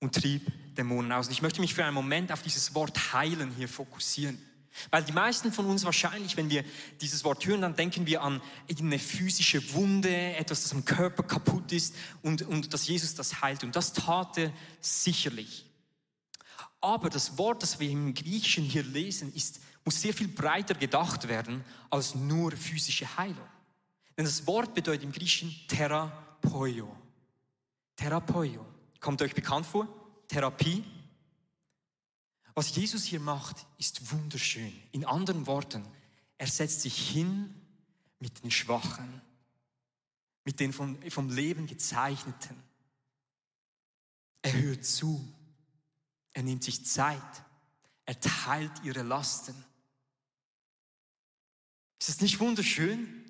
und 0.01 0.15
trieb 0.15 0.75
Dämonen 0.75 1.13
aus. 1.13 1.27
Und 1.27 1.33
ich 1.33 1.43
möchte 1.43 1.61
mich 1.61 1.75
für 1.75 1.85
einen 1.85 1.93
Moment 1.93 2.33
auf 2.33 2.41
dieses 2.41 2.75
Wort 2.75 3.13
heilen 3.13 3.53
hier 3.55 3.69
fokussieren. 3.69 4.43
Weil 4.91 5.05
die 5.05 5.13
meisten 5.13 5.53
von 5.53 5.67
uns 5.67 5.85
wahrscheinlich, 5.85 6.39
wenn 6.39 6.49
wir 6.49 6.65
dieses 7.03 7.25
Wort 7.25 7.45
hören, 7.45 7.61
dann 7.61 7.77
denken 7.77 8.07
wir 8.07 8.23
an 8.23 8.41
eine 8.71 8.99
physische 8.99 9.75
Wunde, 9.75 10.35
etwas, 10.37 10.63
das 10.63 10.73
am 10.73 10.87
Körper 10.87 11.25
kaputt 11.25 11.73
ist 11.73 11.95
und, 12.23 12.41
und 12.41 12.73
dass 12.73 12.87
Jesus 12.87 13.15
das 13.15 13.43
heilt. 13.43 13.65
Und 13.65 13.77
das 13.77 13.93
tat 13.93 14.39
er 14.39 14.51
sicherlich. 14.81 15.68
Aber 16.81 17.11
das 17.11 17.37
Wort, 17.39 17.63
das 17.63 17.81
wir 17.81 17.91
im 17.91 18.15
Griechischen 18.15 18.65
hier 18.65 18.85
lesen, 18.85 19.33
ist, 19.35 19.61
muss 19.85 20.01
sehr 20.01 20.15
viel 20.15 20.29
breiter 20.29 20.75
gedacht 20.75 21.29
werden 21.29 21.65
als 21.91 22.15
nur 22.15 22.53
physische 22.53 23.17
Heilung. 23.17 23.49
Denn 24.17 24.25
das 24.25 24.47
Wort 24.47 24.75
bedeutet 24.75 25.05
im 25.05 25.13
Griechischen 25.13 25.55
Therapoio. 25.69 26.95
Therapoio. 27.97 28.67
Kommt 29.01 29.23
euch 29.23 29.35
bekannt 29.35 29.67
vor? 29.67 29.89
Therapie. 30.29 30.85
Was 32.55 32.75
Jesus 32.75 33.05
hier 33.05 33.21
macht, 33.21 33.67
ist 33.79 34.13
wunderschön. 34.13 34.73
In 34.93 35.05
anderen 35.05 35.47
Worten, 35.47 35.85
er 36.37 36.49
setzt 36.49 36.83
sich 36.83 37.11
hin 37.11 37.55
mit 38.19 38.43
den 38.43 38.51
Schwachen, 38.51 39.23
mit 40.45 40.59
den 40.61 40.73
vom, 40.73 40.99
vom 41.11 41.31
Leben 41.31 41.67
gezeichneten. 41.67 42.57
Er 44.43 44.53
hört 44.53 44.85
zu. 44.85 45.33
Er 46.39 46.45
nimmt 46.45 46.63
sich 46.63 46.87
Zeit. 46.87 47.21
Er 48.07 48.21
teilt 48.21 48.71
ihre 48.85 49.03
Lasten. 49.03 49.57
Ist 51.99 52.11
das 52.11 52.21
nicht 52.21 52.39
wunderschön? 52.39 53.25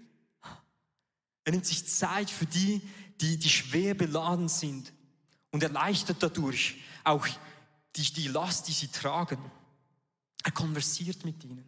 Er 1.44 1.52
nimmt 1.52 1.64
sich 1.64 1.86
Zeit 1.86 2.28
für 2.28 2.44
die, 2.44 2.82
die, 3.22 3.38
die 3.38 3.48
schwer 3.48 3.94
beladen 3.94 4.50
sind 4.50 4.92
und 5.52 5.62
erleichtert 5.62 6.22
dadurch 6.22 6.82
auch 7.02 7.26
die, 7.96 8.12
die 8.12 8.28
Last, 8.28 8.68
die 8.68 8.72
sie 8.72 8.88
tragen. 8.88 9.42
Er 10.44 10.52
konversiert 10.52 11.24
mit 11.24 11.42
ihnen. 11.44 11.66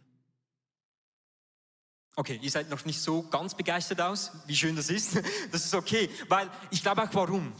Okay, 2.17 2.39
ihr 2.39 2.51
seid 2.51 2.69
noch 2.69 2.85
nicht 2.85 3.01
so 3.01 3.23
ganz 3.23 3.55
begeistert 3.55 3.99
aus, 3.99 4.31
wie 4.45 4.55
schön 4.55 4.75
das 4.75 4.91
ist. 4.91 5.19
Das 5.51 5.65
ist 5.65 5.73
okay, 5.73 6.07
weil 6.27 6.51
ich 6.69 6.83
glaube 6.83 7.01
auch 7.01 7.13
warum. 7.15 7.51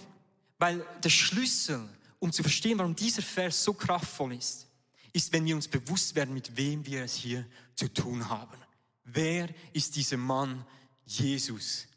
Weil 0.59 0.85
der 1.03 1.09
Schlüssel 1.09 1.89
um 2.21 2.31
zu 2.31 2.43
verstehen, 2.43 2.77
warum 2.77 2.95
dieser 2.95 3.23
Vers 3.23 3.63
so 3.63 3.73
kraftvoll 3.73 4.35
ist, 4.35 4.67
ist, 5.11 5.33
wenn 5.33 5.43
wir 5.43 5.55
uns 5.55 5.67
bewusst 5.67 6.15
werden, 6.15 6.33
mit 6.33 6.55
wem 6.55 6.85
wir 6.85 7.03
es 7.03 7.15
hier 7.15 7.45
zu 7.75 7.91
tun 7.91 8.29
haben. 8.29 8.57
Wer 9.03 9.49
ist 9.73 9.95
dieser 9.95 10.17
Mann 10.17 10.63
Jesus? 11.03 11.87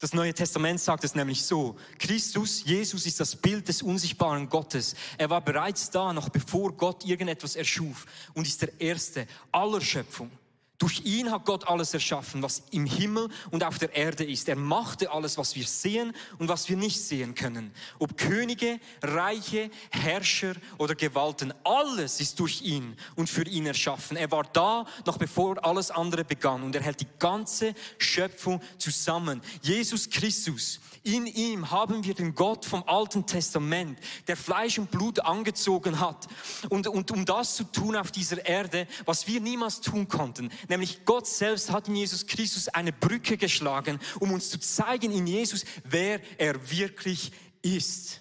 Das 0.00 0.14
Neue 0.14 0.32
Testament 0.32 0.80
sagt 0.80 1.04
es 1.04 1.14
nämlich 1.14 1.42
so. 1.44 1.76
Christus, 1.98 2.64
Jesus 2.64 3.04
ist 3.04 3.20
das 3.20 3.36
Bild 3.36 3.68
des 3.68 3.82
unsichtbaren 3.82 4.48
Gottes. 4.48 4.94
Er 5.18 5.28
war 5.28 5.44
bereits 5.44 5.90
da, 5.90 6.12
noch 6.12 6.30
bevor 6.30 6.72
Gott 6.72 7.04
irgendetwas 7.04 7.54
erschuf 7.54 8.06
und 8.32 8.46
ist 8.46 8.62
der 8.62 8.80
Erste 8.80 9.26
aller 9.52 9.80
Schöpfung. 9.80 10.30
Durch 10.78 11.00
ihn 11.04 11.32
hat 11.32 11.44
Gott 11.44 11.66
alles 11.66 11.92
erschaffen, 11.92 12.40
was 12.40 12.62
im 12.70 12.86
Himmel 12.86 13.28
und 13.50 13.64
auf 13.64 13.78
der 13.78 13.96
Erde 13.96 14.24
ist. 14.24 14.48
Er 14.48 14.54
machte 14.54 15.10
alles, 15.10 15.36
was 15.36 15.56
wir 15.56 15.66
sehen 15.66 16.14
und 16.38 16.48
was 16.48 16.68
wir 16.68 16.76
nicht 16.76 17.00
sehen 17.00 17.34
können. 17.34 17.72
Ob 17.98 18.16
Könige, 18.16 18.78
Reiche, 19.02 19.72
Herrscher 19.90 20.54
oder 20.78 20.94
Gewalten, 20.94 21.52
alles 21.64 22.20
ist 22.20 22.38
durch 22.38 22.62
ihn 22.62 22.96
und 23.16 23.28
für 23.28 23.42
ihn 23.42 23.66
erschaffen. 23.66 24.16
Er 24.16 24.30
war 24.30 24.44
da, 24.52 24.86
noch 25.04 25.18
bevor 25.18 25.64
alles 25.64 25.90
andere 25.90 26.24
begann 26.24 26.62
und 26.62 26.76
er 26.76 26.82
hält 26.82 27.00
die 27.00 27.08
ganze 27.18 27.74
Schöpfung 27.98 28.62
zusammen. 28.78 29.42
Jesus 29.62 30.08
Christus 30.08 30.78
in 31.14 31.26
ihm 31.26 31.70
haben 31.70 32.04
wir 32.04 32.14
den 32.14 32.34
Gott 32.34 32.64
vom 32.64 32.84
Alten 32.86 33.26
Testament, 33.26 33.98
der 34.26 34.36
Fleisch 34.36 34.78
und 34.78 34.90
Blut 34.90 35.20
angezogen 35.20 36.00
hat. 36.00 36.28
Und, 36.68 36.86
und 36.86 37.10
um 37.10 37.24
das 37.24 37.56
zu 37.56 37.64
tun 37.64 37.96
auf 37.96 38.10
dieser 38.10 38.44
Erde, 38.44 38.86
was 39.06 39.26
wir 39.26 39.40
niemals 39.40 39.80
tun 39.80 40.08
konnten, 40.08 40.50
nämlich 40.68 41.04
Gott 41.04 41.26
selbst 41.26 41.70
hat 41.70 41.88
in 41.88 41.96
Jesus 41.96 42.26
Christus 42.26 42.68
eine 42.68 42.92
Brücke 42.92 43.36
geschlagen, 43.36 43.98
um 44.20 44.32
uns 44.32 44.50
zu 44.50 44.60
zeigen 44.60 45.12
in 45.12 45.26
Jesus, 45.26 45.64
wer 45.84 46.20
er 46.38 46.70
wirklich 46.70 47.32
ist. 47.62 48.20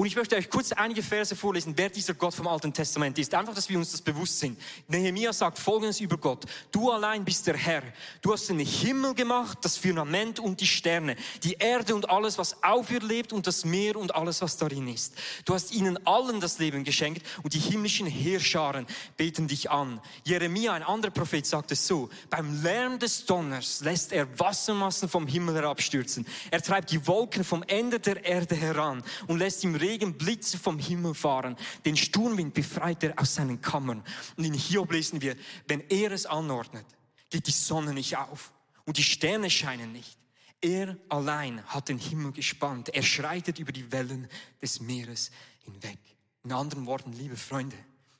Und 0.00 0.06
ich 0.06 0.16
möchte 0.16 0.34
euch 0.34 0.48
kurz 0.48 0.72
einige 0.72 1.02
Verse 1.02 1.36
vorlesen, 1.36 1.74
wer 1.76 1.90
dieser 1.90 2.14
Gott 2.14 2.32
vom 2.32 2.46
Alten 2.46 2.72
Testament 2.72 3.18
ist. 3.18 3.34
Einfach, 3.34 3.54
dass 3.54 3.68
wir 3.68 3.76
uns 3.76 3.90
das 3.92 4.00
bewusst 4.00 4.38
sind. 4.38 4.58
Nehemiah 4.88 5.34
sagt 5.34 5.58
Folgendes 5.58 6.00
über 6.00 6.16
Gott. 6.16 6.46
Du 6.72 6.90
allein 6.90 7.22
bist 7.22 7.46
der 7.46 7.58
Herr. 7.58 7.82
Du 8.22 8.32
hast 8.32 8.48
den 8.48 8.60
Himmel 8.60 9.12
gemacht, 9.12 9.58
das 9.60 9.76
Firmament 9.76 10.40
und 10.40 10.58
die 10.62 10.66
Sterne, 10.66 11.16
die 11.42 11.52
Erde 11.58 11.94
und 11.94 12.08
alles, 12.08 12.38
was 12.38 12.62
auf 12.62 12.90
ihr 12.90 13.02
lebt 13.02 13.34
und 13.34 13.46
das 13.46 13.66
Meer 13.66 13.96
und 13.96 14.14
alles, 14.14 14.40
was 14.40 14.56
darin 14.56 14.88
ist. 14.88 15.12
Du 15.44 15.52
hast 15.52 15.70
ihnen 15.70 15.98
allen 16.06 16.40
das 16.40 16.58
Leben 16.58 16.82
geschenkt 16.82 17.22
und 17.42 17.52
die 17.52 17.58
himmlischen 17.58 18.06
Heerscharen 18.06 18.86
beten 19.18 19.48
dich 19.48 19.70
an. 19.70 20.00
Jeremia, 20.24 20.72
ein 20.72 20.82
anderer 20.82 21.12
Prophet, 21.12 21.44
sagt 21.44 21.72
es 21.72 21.86
so. 21.86 22.08
Beim 22.30 22.62
Lärm 22.62 22.98
des 22.98 23.26
Donners 23.26 23.82
lässt 23.82 24.14
er 24.14 24.26
Wassermassen 24.38 25.10
vom 25.10 25.26
Himmel 25.26 25.56
herabstürzen. 25.56 26.26
Er 26.50 26.62
treibt 26.62 26.90
die 26.90 27.06
Wolken 27.06 27.44
vom 27.44 27.62
Ende 27.64 28.00
der 28.00 28.24
Erde 28.24 28.54
heran 28.54 29.02
und 29.26 29.38
lässt 29.38 29.62
im 29.62 29.74
Regen 29.74 29.89
Regen 29.90 30.16
Blitze 30.16 30.56
vom 30.58 30.78
Himmel 30.78 31.14
fahren. 31.14 31.56
Den 31.84 31.96
Sturmwind 31.96 32.54
befreit 32.54 33.02
er 33.02 33.18
aus 33.18 33.34
seinen 33.34 33.60
Kammern. 33.60 34.04
Und 34.36 34.44
in 34.44 34.54
Hiob 34.54 34.92
lesen 34.92 35.20
wir, 35.20 35.36
wenn 35.66 35.80
er 35.88 36.12
es 36.12 36.26
anordnet, 36.26 36.86
geht 37.28 37.46
die 37.46 37.52
Sonne 37.52 37.92
nicht 37.92 38.16
auf 38.16 38.52
und 38.84 38.96
die 38.96 39.02
Sterne 39.02 39.50
scheinen 39.50 39.92
nicht. 39.92 40.16
Er 40.60 40.96
allein 41.08 41.64
hat 41.66 41.88
den 41.88 41.98
Himmel 41.98 42.32
gespannt. 42.32 42.90
Er 42.90 43.02
schreitet 43.02 43.58
über 43.58 43.72
die 43.72 43.90
Wellen 43.90 44.28
des 44.62 44.80
Meeres 44.80 45.30
hinweg. 45.64 45.98
In 46.44 46.52
anderen 46.52 46.86
Worten, 46.86 47.12
liebe 47.12 47.36
Freunde, 47.36 47.76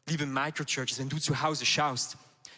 liebe 0.06 0.26
Microchurches, 0.26 0.98
wenn 0.98 1.08
du 1.08 1.18
zu 1.18 1.40
Hause 1.40 1.66
schaust, 1.66 2.16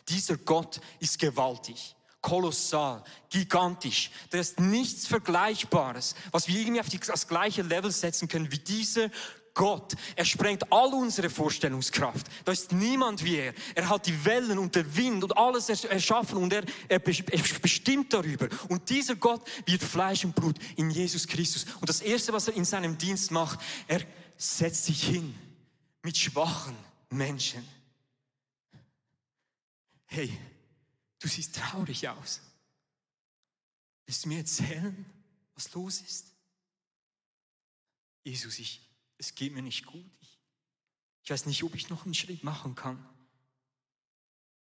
dieser 0.09 0.37
Gott 0.37 0.81
ist 1.01 1.19
gewaltig 1.19 1.97
kolossal, 2.23 3.03
gigantisch. 3.29 4.11
Da 4.31 4.39
ist 4.39 4.61
nichts 4.61 5.07
Vergleichbares, 5.07 6.15
was 6.31 6.49
wir 6.49 6.59
irgendwie 6.61 6.81
auf 6.81 6.89
das 6.89 7.29
gleiche 7.29 7.63
Level 7.63 7.91
setzen 7.91 8.29
können 8.29 8.51
wie 8.51 8.59
dieser 8.59 9.11
Gott. 9.55 9.95
Er 10.17 10.25
sprengt 10.25 10.73
all 10.73 10.95
unsere 10.95 11.29
Vorstellungskraft. 11.29 12.27
Da 12.45 12.53
ist 12.53 12.73
niemand 12.73 13.23
wie 13.25 13.37
er. 13.37 13.55
Er 13.75 13.89
hat 13.89 14.07
die 14.07 14.25
Wellen 14.25 14.59
und 14.59 14.75
den 14.75 14.97
Wind 14.97 15.25
und 15.25 15.37
alles 15.37 15.69
erschaffen 15.69 16.39
und 16.39 16.53
er, 16.53 16.65
er 16.89 16.99
bestimmt 16.99 18.13
darüber. 18.15 18.49
Und 18.69 18.89
dieser 18.89 19.17
Gott 19.17 19.43
wird 19.67 19.83
Fleisch 19.83 20.25
und 20.25 20.35
Blut 20.35 20.57
in 20.77 20.91
Jesus 20.91 21.27
Christus. 21.27 21.67
Und 21.81 21.89
das 21.89 22.01
Erste, 22.01 22.33
was 22.33 22.49
er 22.49 22.55
in 22.55 22.65
seinem 22.65 22.97
Dienst 22.97 23.31
macht, 23.31 23.61
er 23.89 24.01
setzt 24.37 24.87
sich 24.87 25.03
hin 25.03 25.35
mit 26.03 26.17
schwachen 26.17 26.77
Menschen. 27.11 27.67
Hey, 30.07 30.31
Du 31.23 31.29
siehst 31.29 31.55
traurig 31.55 32.09
aus. 32.09 32.41
Willst 34.07 34.25
du 34.25 34.29
mir 34.29 34.39
erzählen, 34.39 35.07
was 35.55 35.73
los 35.73 36.01
ist? 36.01 36.27
Jesus, 38.25 38.59
ich, 38.59 38.91
es 39.19 39.33
geht 39.37 39.53
mir 39.53 39.63
nicht 39.63 39.87
gut. 39.87 40.11
Ich, 40.21 40.41
ich 41.23 41.31
weiß 41.31 41.47
nicht, 41.47 41.63
ob 41.63 41.77
ich 41.77 41.89
noch 41.91 42.05
einen 42.07 42.15
Schritt 42.15 42.43
machen 42.43 42.75
kann. 42.75 43.09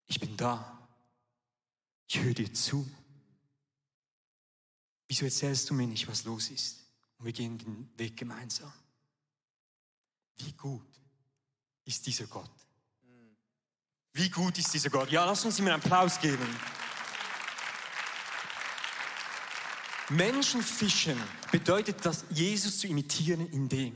Ich 0.06 0.18
bin 0.18 0.36
da. 0.36 0.88
Ich 2.08 2.18
höre 2.18 2.34
dir 2.34 2.52
zu. 2.52 2.90
Wieso 5.06 5.26
erzählst 5.26 5.70
du 5.70 5.74
mir 5.74 5.86
nicht, 5.86 6.08
was 6.08 6.24
los 6.24 6.50
ist? 6.50 6.82
Und 7.18 7.26
wir 7.26 7.32
gehen 7.32 7.56
den 7.58 7.96
Weg 7.96 8.16
gemeinsam. 8.16 8.72
Wie 10.38 10.52
gut 10.54 10.88
ist 11.84 12.04
dieser 12.04 12.26
Gott? 12.26 12.50
Wie 14.18 14.30
gut 14.30 14.58
ist 14.58 14.75
dieser 14.75 14.90
Gott? 14.90 15.12
Ja, 15.12 15.25
lass 15.25 15.44
uns 15.44 15.60
ihm 15.60 15.66
einen 15.66 15.80
Applaus 15.80 16.18
geben. 16.18 16.44
Menschenfischen 20.08 21.16
bedeutet 21.52 22.04
das, 22.04 22.25
Jesus 22.28 22.80
zu 22.80 22.88
imitieren 22.88 23.48
in 23.52 23.68
dem, 23.68 23.94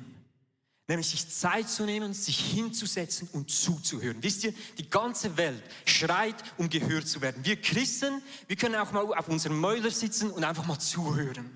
nämlich 0.86 1.10
sich 1.10 1.28
Zeit 1.28 1.68
zu 1.68 1.84
nehmen, 1.84 2.14
sich 2.14 2.38
hinzusetzen 2.38 3.30
und 3.32 3.50
zuzuhören. 3.50 4.22
Wisst 4.22 4.44
ihr, 4.44 4.54
die 4.78 4.88
ganze 4.88 5.36
Welt 5.36 5.64
schreit, 5.86 6.36
um 6.56 6.70
gehört 6.70 7.08
zu 7.08 7.20
werden. 7.20 7.44
Wir 7.44 7.60
Christen, 7.60 8.22
wir 8.46 8.54
können 8.54 8.76
auch 8.76 8.92
mal 8.92 9.02
auf 9.02 9.26
unseren 9.26 9.58
Mäuler 9.58 9.90
sitzen 9.90 10.30
und 10.30 10.44
einfach 10.44 10.66
mal 10.66 10.78
zuhören. 10.78 11.50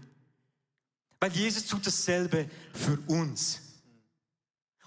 Weil 1.21 1.31
Jesus 1.31 1.67
tut 1.67 1.87
dasselbe 1.87 2.51
für 2.73 2.99
uns. 3.07 3.61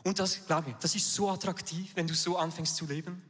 Und 0.03 0.19
das, 0.19 0.45
glaube 0.47 0.71
ich, 0.71 0.75
das 0.81 0.95
ist 0.95 1.13
so 1.13 1.29
attraktiv, 1.29 1.91
wenn 1.95 2.07
du 2.07 2.13
so 2.13 2.37
anfängst 2.37 2.75
zu 2.75 2.85
leben. 2.85 3.28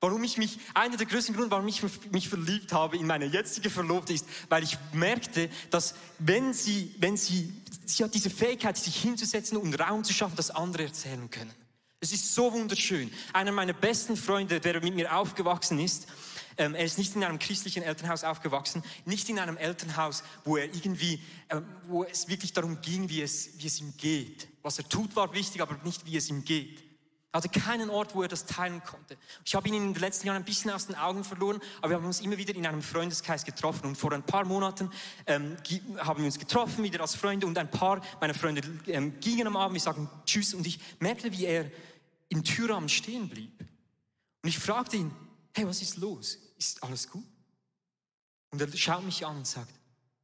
Warum 0.00 0.22
ich 0.24 0.36
mich, 0.36 0.58
einer 0.74 0.96
der 0.96 1.06
größten 1.06 1.34
Gründe, 1.34 1.50
warum 1.50 1.68
ich 1.68 1.82
mich 2.12 2.28
verliebt 2.28 2.72
habe 2.72 2.96
in 2.96 3.06
meine 3.06 3.24
jetzige 3.24 3.70
Verlobte 3.70 4.12
ist, 4.12 4.26
weil 4.48 4.62
ich 4.62 4.76
merkte, 4.92 5.48
dass 5.70 5.94
wenn 6.18 6.52
sie, 6.52 6.94
wenn 6.98 7.16
sie, 7.16 7.52
sie 7.86 8.04
hat 8.04 8.14
diese 8.14 8.30
Fähigkeit, 8.30 8.76
sich 8.76 8.96
hinzusetzen 8.96 9.56
und 9.56 9.74
Raum 9.80 10.04
zu 10.04 10.12
schaffen, 10.12 10.36
dass 10.36 10.50
andere 10.50 10.84
erzählen 10.84 11.30
können. 11.30 11.52
Es 12.00 12.12
ist 12.12 12.34
so 12.34 12.52
wunderschön. 12.52 13.10
Einer 13.32 13.52
meiner 13.52 13.72
besten 13.72 14.16
Freunde, 14.16 14.60
der 14.60 14.82
mit 14.82 14.94
mir 14.94 15.16
aufgewachsen 15.16 15.78
ist, 15.78 16.06
ähm, 16.58 16.74
er 16.74 16.84
ist 16.84 16.98
nicht 16.98 17.14
in 17.16 17.24
einem 17.24 17.38
christlichen 17.38 17.82
Elternhaus 17.82 18.24
aufgewachsen, 18.24 18.82
nicht 19.04 19.28
in 19.28 19.38
einem 19.38 19.56
Elternhaus, 19.56 20.22
wo 20.44 20.56
er 20.56 20.66
irgendwie, 20.66 21.20
äh, 21.48 21.60
wo 21.86 22.04
es 22.04 22.28
wirklich 22.28 22.52
darum 22.52 22.80
ging, 22.80 23.08
wie 23.08 23.22
es, 23.22 23.50
wie 23.58 23.66
es 23.66 23.80
ihm 23.80 23.94
geht. 23.96 24.48
Was 24.62 24.78
er 24.78 24.88
tut, 24.88 25.16
war 25.16 25.32
wichtig, 25.34 25.60
aber 25.60 25.78
nicht, 25.84 26.06
wie 26.06 26.16
es 26.16 26.28
ihm 26.28 26.44
geht. 26.44 26.85
Er 27.36 27.42
hatte 27.42 27.48
keinen 27.50 27.90
Ort, 27.90 28.14
wo 28.14 28.22
er 28.22 28.28
das 28.28 28.46
teilen 28.46 28.82
konnte. 28.82 29.18
Ich 29.44 29.54
habe 29.54 29.68
ihn 29.68 29.74
in 29.74 29.92
den 29.92 30.00
letzten 30.00 30.26
Jahren 30.26 30.38
ein 30.38 30.44
bisschen 30.46 30.70
aus 30.70 30.86
den 30.86 30.96
Augen 30.96 31.22
verloren, 31.22 31.60
aber 31.82 31.90
wir 31.90 31.96
haben 31.98 32.06
uns 32.06 32.22
immer 32.22 32.38
wieder 32.38 32.54
in 32.54 32.64
einem 32.64 32.80
Freundeskreis 32.80 33.44
getroffen. 33.44 33.88
Und 33.88 33.96
vor 33.96 34.10
ein 34.12 34.22
paar 34.22 34.46
Monaten 34.46 34.90
ähm, 35.26 35.58
haben 35.98 36.20
wir 36.20 36.24
uns 36.24 36.38
getroffen, 36.38 36.82
wieder 36.82 37.02
als 37.02 37.14
Freunde. 37.14 37.46
Und 37.46 37.58
ein 37.58 37.70
paar 37.70 38.00
meiner 38.22 38.32
Freunde 38.32 38.62
ähm, 38.86 39.20
gingen 39.20 39.46
am 39.46 39.58
Abend, 39.58 39.74
wir 39.74 39.82
sagten 39.82 40.08
Tschüss. 40.24 40.54
Und 40.54 40.66
ich 40.66 40.80
merkte, 40.98 41.30
wie 41.30 41.44
er 41.44 41.70
im 42.30 42.42
Türrahmen 42.42 42.88
stehen 42.88 43.28
blieb. 43.28 43.60
Und 44.42 44.48
ich 44.48 44.58
fragte 44.58 44.96
ihn, 44.96 45.14
hey, 45.52 45.66
was 45.66 45.82
ist 45.82 45.98
los? 45.98 46.38
Ist 46.56 46.82
alles 46.82 47.10
gut? 47.10 47.26
Und 48.48 48.62
er 48.62 48.74
schaut 48.74 49.04
mich 49.04 49.26
an 49.26 49.36
und 49.36 49.46
sagt, 49.46 49.74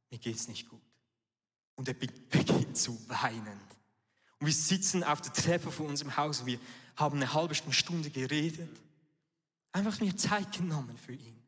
mir 0.09 0.17
geht's 0.17 0.47
nicht 0.47 0.67
gut. 0.67 0.81
Und 1.75 1.87
er 1.87 1.93
beginnt 2.31 2.75
zu 2.75 2.99
weinen. 3.07 3.61
Und 4.39 4.47
wir 4.47 4.53
sitzen 4.53 5.03
auf 5.03 5.21
der 5.21 5.31
Treppe 5.31 5.71
vor 5.71 5.85
unserem 5.85 6.17
Haus 6.17 6.39
und 6.39 6.47
wir 6.47 6.59
haben 6.95 7.17
eine 7.17 7.33
halbe 7.33 7.55
Stunde 7.55 8.09
geredet. 8.09 8.69
Einfach 9.71 9.99
mir 9.99 10.15
Zeit 10.15 10.51
genommen 10.51 10.97
für 10.97 11.13
ihn. 11.13 11.41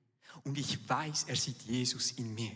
Und 0.43 0.57
ich 0.57 0.87
weiß, 0.87 1.25
er 1.27 1.35
sieht 1.35 1.61
Jesus 1.63 2.11
in 2.11 2.33
mir. 2.33 2.51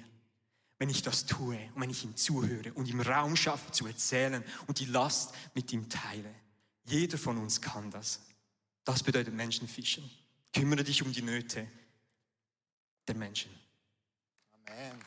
Wenn 0.78 0.90
ich 0.90 1.02
das 1.02 1.26
tue 1.26 1.60
und 1.76 1.82
wenn 1.82 1.90
ich 1.90 2.04
ihm 2.04 2.16
zuhöre 2.16 2.74
und 2.74 2.88
ihm 2.88 3.02
Raum 3.02 3.36
schaffe 3.36 3.72
zu 3.72 3.86
erzählen 3.86 4.44
und 4.68 4.80
die 4.80 4.86
Last 4.86 5.34
mit 5.54 5.72
ihm 5.74 5.90
teile. 5.90 6.34
Jeder 6.86 7.18
von 7.18 7.38
uns 7.38 7.62
kann 7.62 7.92
das. 7.92 8.22
Das 8.84 9.04
bedeutet 9.04 9.34
Menschenfischen. 9.34 10.10
Kümmere 10.54 10.84
dich 10.84 11.04
um 11.04 11.12
die 11.12 11.22
Nöte 11.22 11.68
der 13.08 13.16
Menschen. 13.16 13.52
Amen. 14.66 15.00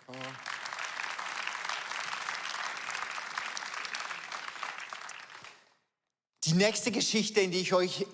Die 6.45 6.55
nächste 6.55 6.91
Geschichte, 6.91 7.41
in 7.41 7.53
die 7.53 7.61
ich 7.61 7.73
euch 7.73 8.07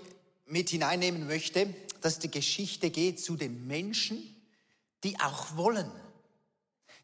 mit 0.45 0.71
hineinnehmen 0.71 1.27
möchte, 1.27 1.75
dass 2.01 2.19
die 2.19 2.31
Geschichte 2.31 2.91
geht 2.91 3.21
zu 3.21 3.37
den 3.37 3.67
Menschen, 3.67 4.37
die 5.05 5.19
auch 5.19 5.57
wollen. 5.57 5.91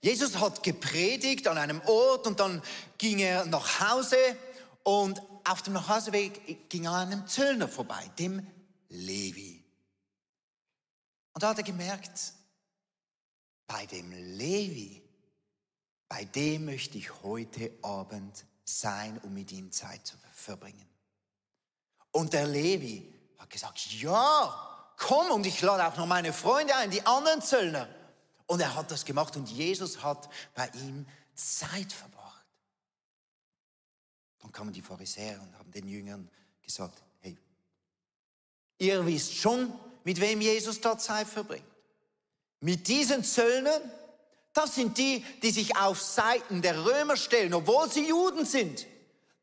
Jesus 0.00 0.38
hat 0.38 0.62
gepredigt 0.62 1.48
an 1.48 1.56
einem 1.56 1.80
Ort 1.86 2.26
und 2.26 2.40
dann 2.40 2.62
ging 2.98 3.20
er 3.20 3.46
nach 3.46 3.80
Hause 3.80 4.16
und 4.82 5.22
auf 5.44 5.62
dem 5.62 5.72
Nachhauseweg 5.72 6.68
ging 6.68 6.84
er 6.84 6.92
an 6.92 7.12
einem 7.12 7.26
Zöllner 7.26 7.68
vorbei, 7.68 8.10
dem 8.18 8.46
Levi. 8.88 9.64
Und 11.32 11.42
da 11.42 11.48
hat 11.48 11.58
er 11.58 11.64
gemerkt, 11.64 12.34
bei 13.66 13.86
dem 13.86 14.12
Levi, 14.12 15.02
bei 16.08 16.24
dem 16.26 16.66
möchte 16.66 16.98
ich 16.98 17.22
heute 17.22 17.72
Abend 17.82 18.44
sein, 18.64 19.18
um 19.22 19.32
mit 19.32 19.50
ihm 19.52 19.72
Zeit 19.72 20.06
zu 20.06 20.16
verbringen. 20.32 20.93
Und 22.14 22.32
der 22.32 22.46
Levi 22.46 23.12
hat 23.38 23.50
gesagt, 23.50 23.92
ja, 24.00 24.92
komm 24.96 25.32
und 25.32 25.44
ich 25.46 25.60
lade 25.62 25.84
auch 25.84 25.96
noch 25.96 26.06
meine 26.06 26.32
Freunde 26.32 26.76
ein, 26.76 26.92
die 26.92 27.04
anderen 27.04 27.42
Zöllner. 27.42 27.88
Und 28.46 28.60
er 28.60 28.76
hat 28.76 28.92
das 28.92 29.04
gemacht 29.04 29.36
und 29.36 29.50
Jesus 29.50 30.00
hat 30.00 30.28
bei 30.54 30.70
ihm 30.74 31.06
Zeit 31.34 31.92
verbracht. 31.92 32.44
Dann 34.40 34.52
kamen 34.52 34.72
die 34.72 34.80
Pharisäer 34.80 35.40
und 35.42 35.58
haben 35.58 35.72
den 35.72 35.88
Jüngern 35.88 36.30
gesagt, 36.62 37.02
hey, 37.18 37.36
ihr 38.78 39.04
wisst 39.04 39.34
schon, 39.34 39.72
mit 40.04 40.20
wem 40.20 40.40
Jesus 40.40 40.80
da 40.80 40.96
Zeit 40.96 41.26
verbringt. 41.26 41.66
Mit 42.60 42.86
diesen 42.86 43.24
Zöllnern, 43.24 43.82
das 44.52 44.76
sind 44.76 44.98
die, 44.98 45.24
die 45.42 45.50
sich 45.50 45.76
auf 45.76 46.00
Seiten 46.00 46.62
der 46.62 46.84
Römer 46.84 47.16
stellen, 47.16 47.54
obwohl 47.54 47.90
sie 47.90 48.06
Juden 48.06 48.46
sind. 48.46 48.86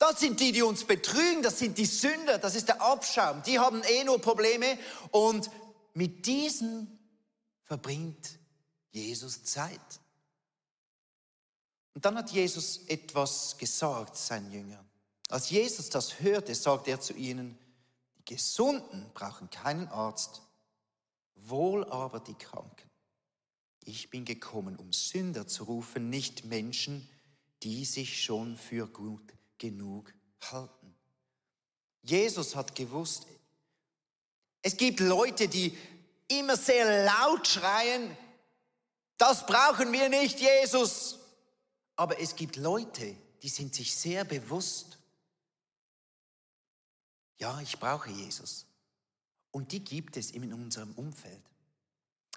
Das 0.01 0.19
sind 0.19 0.39
die, 0.39 0.51
die 0.51 0.63
uns 0.63 0.83
betrügen, 0.83 1.43
das 1.43 1.59
sind 1.59 1.77
die 1.77 1.85
Sünder, 1.85 2.39
das 2.39 2.55
ist 2.55 2.67
der 2.67 2.81
Abschaum. 2.81 3.43
Die 3.43 3.59
haben 3.59 3.83
eh 3.83 4.03
nur 4.03 4.19
Probleme 4.19 4.79
und 5.11 5.51
mit 5.93 6.25
diesen 6.25 6.97
verbringt 7.65 8.39
Jesus 8.89 9.43
Zeit. 9.43 9.79
Und 11.93 12.03
dann 12.03 12.17
hat 12.17 12.31
Jesus 12.31 12.79
etwas 12.87 13.59
gesagt 13.59 14.17
seinen 14.17 14.51
Jüngern. 14.51 14.89
Als 15.29 15.51
Jesus 15.51 15.91
das 15.91 16.19
hörte, 16.19 16.55
sagte 16.55 16.89
er 16.89 16.99
zu 16.99 17.13
ihnen, 17.13 17.55
die 18.17 18.33
Gesunden 18.33 19.11
brauchen 19.13 19.51
keinen 19.51 19.87
Arzt, 19.89 20.41
wohl 21.35 21.85
aber 21.85 22.21
die 22.21 22.33
Kranken. 22.33 22.89
Ich 23.83 24.09
bin 24.09 24.25
gekommen, 24.25 24.77
um 24.77 24.93
Sünder 24.93 25.45
zu 25.45 25.65
rufen, 25.65 26.09
nicht 26.09 26.43
Menschen, 26.45 27.07
die 27.61 27.85
sich 27.85 28.23
schon 28.23 28.57
für 28.57 28.87
gut 28.87 29.31
genug 29.61 30.11
halten. 30.41 30.95
Jesus 32.01 32.55
hat 32.55 32.73
gewusst, 32.75 33.27
es 34.63 34.75
gibt 34.75 34.99
Leute, 34.99 35.47
die 35.47 35.77
immer 36.27 36.57
sehr 36.57 37.05
laut 37.05 37.47
schreien, 37.47 38.17
das 39.17 39.45
brauchen 39.45 39.93
wir 39.93 40.09
nicht, 40.09 40.39
Jesus. 40.39 41.19
Aber 41.95 42.19
es 42.19 42.35
gibt 42.35 42.55
Leute, 42.55 43.15
die 43.43 43.49
sind 43.49 43.75
sich 43.75 43.95
sehr 43.95 44.23
bewusst, 44.23 44.97
ja, 47.37 47.59
ich 47.61 47.79
brauche 47.79 48.09
Jesus. 48.09 48.65
Und 49.51 49.71
die 49.71 49.83
gibt 49.83 50.17
es 50.17 50.31
in 50.31 50.53
unserem 50.53 50.93
Umfeld. 50.93 51.50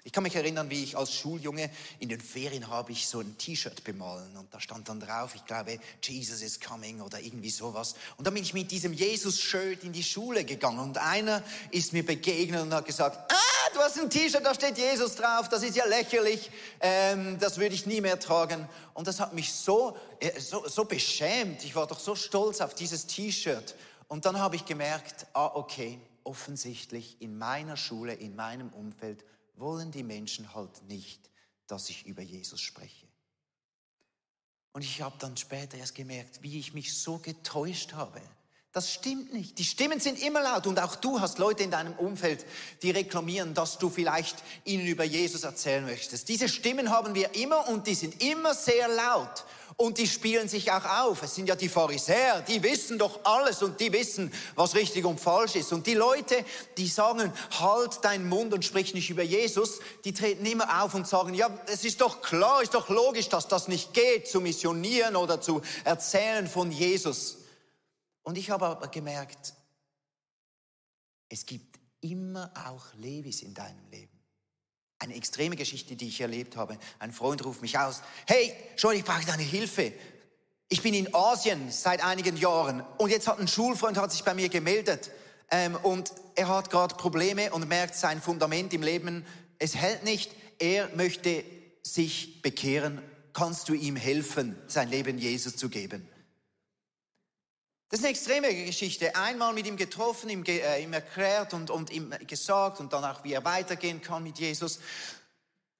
Ich 0.05 0.11
kann 0.11 0.21
mich 0.21 0.35
erinnern, 0.35 0.69
wie 0.69 0.83
ich 0.83 0.95
als 0.95 1.11
Schuljunge 1.15 1.67
in 1.97 2.09
den 2.09 2.21
Ferien 2.21 2.69
habe 2.69 2.91
ich 2.91 3.07
so 3.07 3.21
ein 3.21 3.39
T-Shirt 3.39 3.83
bemalen 3.83 4.37
und 4.37 4.53
da 4.53 4.59
stand 4.59 4.87
dann 4.87 4.99
drauf, 4.99 5.33
ich 5.33 5.43
glaube, 5.45 5.79
Jesus 6.03 6.43
is 6.43 6.59
coming 6.59 7.01
oder 7.01 7.19
irgendwie 7.19 7.49
sowas. 7.49 7.95
Und 8.15 8.27
dann 8.27 8.35
bin 8.35 8.43
ich 8.43 8.53
mit 8.53 8.69
diesem 8.69 8.93
Jesus-Shirt 8.93 9.83
in 9.83 9.93
die 9.93 10.03
Schule 10.03 10.45
gegangen 10.45 10.77
und 10.77 10.99
einer 10.99 11.41
ist 11.71 11.91
mir 11.91 12.05
begegnet 12.05 12.61
und 12.61 12.71
hat 12.71 12.85
gesagt, 12.85 13.33
ah, 13.33 13.71
du 13.73 13.79
hast 13.79 13.99
ein 13.99 14.07
T-Shirt, 14.11 14.45
da 14.45 14.53
steht 14.53 14.77
Jesus 14.77 15.15
drauf, 15.15 15.49
das 15.49 15.63
ist 15.63 15.75
ja 15.75 15.87
lächerlich, 15.87 16.51
ähm, 16.81 17.39
das 17.39 17.57
würde 17.57 17.73
ich 17.73 17.87
nie 17.87 17.99
mehr 17.99 18.19
tragen. 18.19 18.69
Und 18.93 19.07
das 19.07 19.19
hat 19.19 19.33
mich 19.33 19.51
so, 19.51 19.97
äh, 20.19 20.39
so, 20.39 20.67
so 20.67 20.85
beschämt, 20.85 21.65
ich 21.65 21.75
war 21.75 21.87
doch 21.87 21.99
so 21.99 22.15
stolz 22.15 22.61
auf 22.61 22.75
dieses 22.75 23.07
T-Shirt. 23.07 23.73
Und 24.07 24.25
dann 24.27 24.37
habe 24.37 24.55
ich 24.55 24.65
gemerkt, 24.65 25.25
ah, 25.33 25.49
okay, 25.55 25.99
offensichtlich 26.23 27.17
in 27.21 27.39
meiner 27.39 27.75
Schule, 27.75 28.13
in 28.13 28.35
meinem 28.35 28.69
Umfeld, 28.69 29.25
wollen 29.57 29.91
die 29.91 30.03
Menschen 30.03 30.53
halt 30.53 30.83
nicht, 30.83 31.29
dass 31.67 31.89
ich 31.89 32.05
über 32.05 32.21
Jesus 32.21 32.61
spreche. 32.61 33.07
Und 34.73 34.81
ich 34.81 35.01
habe 35.01 35.15
dann 35.19 35.37
später 35.37 35.77
erst 35.77 35.95
gemerkt, 35.95 36.41
wie 36.41 36.59
ich 36.59 36.73
mich 36.73 36.97
so 36.97 37.17
getäuscht 37.17 37.93
habe. 37.93 38.21
Das 38.75 38.91
stimmt 38.91 39.31
nicht. 39.31 39.57
Die 39.57 39.63
Stimmen 39.63 40.01
sind 40.01 40.21
immer 40.21 40.41
laut 40.41 40.67
und 40.67 40.81
auch 40.81 40.97
du 40.97 41.21
hast 41.21 41.37
Leute 41.37 41.63
in 41.63 41.71
deinem 41.71 41.93
Umfeld, 41.93 42.45
die 42.81 42.91
reklamieren, 42.91 43.53
dass 43.53 43.77
du 43.77 43.89
vielleicht 43.89 44.35
ihnen 44.65 44.85
über 44.85 45.05
Jesus 45.05 45.45
erzählen 45.45 45.85
möchtest. 45.85 46.27
Diese 46.27 46.49
Stimmen 46.49 46.89
haben 46.89 47.15
wir 47.15 47.35
immer 47.35 47.69
und 47.69 47.87
die 47.87 47.95
sind 47.95 48.21
immer 48.21 48.53
sehr 48.53 48.89
laut. 48.89 49.45
Und 49.77 49.97
die 49.97 50.07
spielen 50.07 50.47
sich 50.47 50.71
auch 50.71 50.85
auf. 50.85 51.21
Es 51.21 51.35
sind 51.35 51.49
ja 51.49 51.55
die 51.55 51.67
Pharisäer, 51.67 52.41
die 52.41 52.63
wissen 52.63 52.97
doch 52.97 53.19
alles 53.25 53.61
und 53.61 53.77
die 53.81 53.91
wissen, 53.91 54.31
was 54.55 54.73
richtig 54.73 55.03
und 55.03 55.19
falsch 55.19 55.55
ist. 55.55 55.73
Und 55.73 55.85
die 55.85 55.95
Leute, 55.95 56.45
die 56.77 56.87
sagen, 56.87 57.33
halt 57.59 58.03
deinen 58.05 58.29
Mund 58.29 58.53
und 58.53 58.63
sprich 58.63 58.93
nicht 58.93 59.09
über 59.09 59.23
Jesus, 59.23 59.79
die 60.05 60.13
treten 60.13 60.45
immer 60.45 60.81
auf 60.81 60.93
und 60.93 61.05
sagen, 61.05 61.33
ja, 61.33 61.49
es 61.67 61.83
ist 61.83 61.99
doch 61.99 62.21
klar, 62.21 62.63
ist 62.63 62.73
doch 62.73 62.87
logisch, 62.87 63.27
dass 63.27 63.49
das 63.49 63.67
nicht 63.67 63.93
geht, 63.93 64.29
zu 64.29 64.39
missionieren 64.39 65.17
oder 65.17 65.41
zu 65.41 65.61
erzählen 65.83 66.47
von 66.47 66.71
Jesus. 66.71 67.39
Und 68.23 68.37
ich 68.37 68.49
habe 68.51 68.65
aber 68.65 68.87
gemerkt, 68.87 69.53
es 71.27 71.45
gibt 71.45 71.79
immer 71.99 72.49
auch 72.65 72.93
Levis 72.93 73.41
in 73.41 73.53
deinem 73.53 73.89
Leben. 73.89 74.14
Eine 74.99 75.15
extreme 75.15 75.55
Geschichte, 75.55 75.95
die 75.95 76.07
ich 76.07 76.21
erlebt 76.21 76.55
habe. 76.55 76.77
Ein 76.99 77.11
Freund 77.11 77.43
ruft 77.43 77.61
mich 77.61 77.77
aus. 77.77 78.01
Hey, 78.27 78.53
schon, 78.75 78.95
ich 78.95 79.03
brauche 79.03 79.25
deine 79.25 79.43
Hilfe. 79.43 79.93
Ich 80.69 80.81
bin 80.81 80.93
in 80.93 81.13
Asien 81.13 81.71
seit 81.71 82.03
einigen 82.03 82.37
Jahren 82.37 82.83
und 82.97 83.09
jetzt 83.09 83.27
hat 83.27 83.39
ein 83.39 83.47
Schulfreund 83.47 83.97
hat 83.97 84.11
sich 84.11 84.23
bei 84.23 84.33
mir 84.33 84.49
gemeldet 84.49 85.11
ähm, 85.51 85.75
und 85.83 86.11
er 86.35 86.47
hat 86.47 86.69
gerade 86.69 86.95
Probleme 86.95 87.51
und 87.51 87.67
merkt 87.67 87.95
sein 87.95 88.21
Fundament 88.21 88.73
im 88.73 88.81
Leben, 88.81 89.25
es 89.59 89.75
hält 89.75 90.03
nicht. 90.03 90.31
Er 90.59 90.89
möchte 90.95 91.43
sich 91.83 92.41
bekehren. 92.41 93.01
Kannst 93.33 93.69
du 93.69 93.73
ihm 93.73 93.95
helfen, 93.95 94.57
sein 94.67 94.89
Leben 94.89 95.17
Jesus 95.17 95.55
zu 95.55 95.69
geben? 95.69 96.07
Das 97.95 98.01
ist 98.01 98.07
eine 98.07 98.11
extreme 98.11 98.65
Geschichte. 98.65 99.15
Einmal 99.15 99.53
mit 99.53 99.65
ihm 99.65 99.77
getroffen, 99.77 100.29
ihm, 100.29 100.43
äh, 100.43 100.83
ihm 100.83 100.91
erklärt 100.91 101.53
und, 101.53 101.69
und 101.69 101.89
ihm 101.91 102.13
gesagt 102.27 102.81
und 102.81 102.91
dann 102.91 103.05
auch, 103.05 103.23
wie 103.23 103.31
er 103.31 103.45
weitergehen 103.45 104.01
kann 104.01 104.21
mit 104.21 104.37
Jesus. 104.37 104.79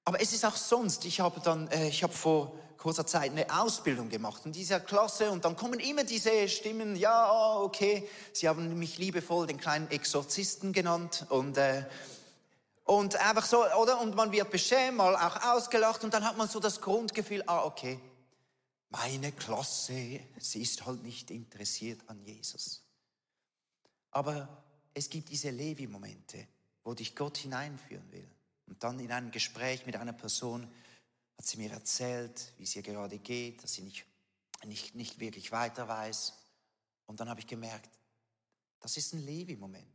Aber 0.02 0.18
es 0.18 0.32
ist 0.32 0.46
auch 0.46 0.56
sonst. 0.56 1.04
Ich 1.04 1.20
habe 1.20 1.42
dann, 1.42 1.68
äh, 1.68 1.88
ich 1.88 2.02
habe 2.02 2.14
vor 2.14 2.58
kurzer 2.78 3.06
Zeit 3.06 3.32
eine 3.32 3.44
Ausbildung 3.54 4.08
gemacht 4.08 4.46
in 4.46 4.52
dieser 4.52 4.80
Klasse 4.80 5.30
und 5.30 5.44
dann 5.44 5.56
kommen 5.56 5.78
immer 5.78 6.04
diese 6.04 6.48
Stimmen, 6.48 6.96
ja, 6.96 7.30
oh, 7.30 7.64
okay, 7.64 8.08
sie 8.32 8.48
haben 8.48 8.78
mich 8.78 8.96
liebevoll 8.96 9.46
den 9.46 9.60
kleinen 9.60 9.90
Exorzisten 9.90 10.72
genannt 10.72 11.26
und 11.28 11.58
äh, 11.58 11.84
und 12.84 13.16
einfach 13.16 13.44
so, 13.44 13.62
oder? 13.74 14.00
Und 14.00 14.14
man 14.14 14.32
wird 14.32 14.48
beschämt, 14.48 14.96
mal 14.96 15.16
auch 15.16 15.54
ausgelacht 15.54 16.02
und 16.02 16.14
dann 16.14 16.24
hat 16.24 16.38
man 16.38 16.48
so 16.48 16.60
das 16.60 16.80
Grundgefühl, 16.80 17.42
ah, 17.46 17.64
okay, 17.64 18.00
meine 18.90 19.32
Klasse, 19.32 20.20
sie 20.38 20.62
ist 20.62 20.86
halt 20.86 21.02
nicht 21.02 21.30
interessiert 21.30 22.08
an 22.08 22.20
Jesus. 22.20 22.82
Aber 24.10 24.64
es 24.94 25.10
gibt 25.10 25.28
diese 25.28 25.50
Levi-Momente, 25.50 26.46
wo 26.84 26.94
dich 26.94 27.14
Gott 27.14 27.36
hineinführen 27.38 28.10
will. 28.12 28.28
Und 28.66 28.82
dann 28.82 28.98
in 28.98 29.12
einem 29.12 29.30
Gespräch 29.30 29.86
mit 29.86 29.96
einer 29.96 30.12
Person 30.12 30.66
hat 31.36 31.46
sie 31.46 31.58
mir 31.58 31.70
erzählt, 31.70 32.52
wie 32.56 32.64
es 32.64 32.74
ihr 32.76 32.82
gerade 32.82 33.18
geht, 33.18 33.62
dass 33.62 33.74
sie 33.74 33.82
nicht, 33.82 34.06
nicht, 34.64 34.94
nicht 34.94 35.20
wirklich 35.20 35.52
weiter 35.52 35.86
weiß. 35.86 36.32
Und 37.06 37.20
dann 37.20 37.28
habe 37.28 37.40
ich 37.40 37.46
gemerkt, 37.46 37.90
das 38.80 38.96
ist 38.96 39.12
ein 39.12 39.24
Levi-Moment. 39.24 39.86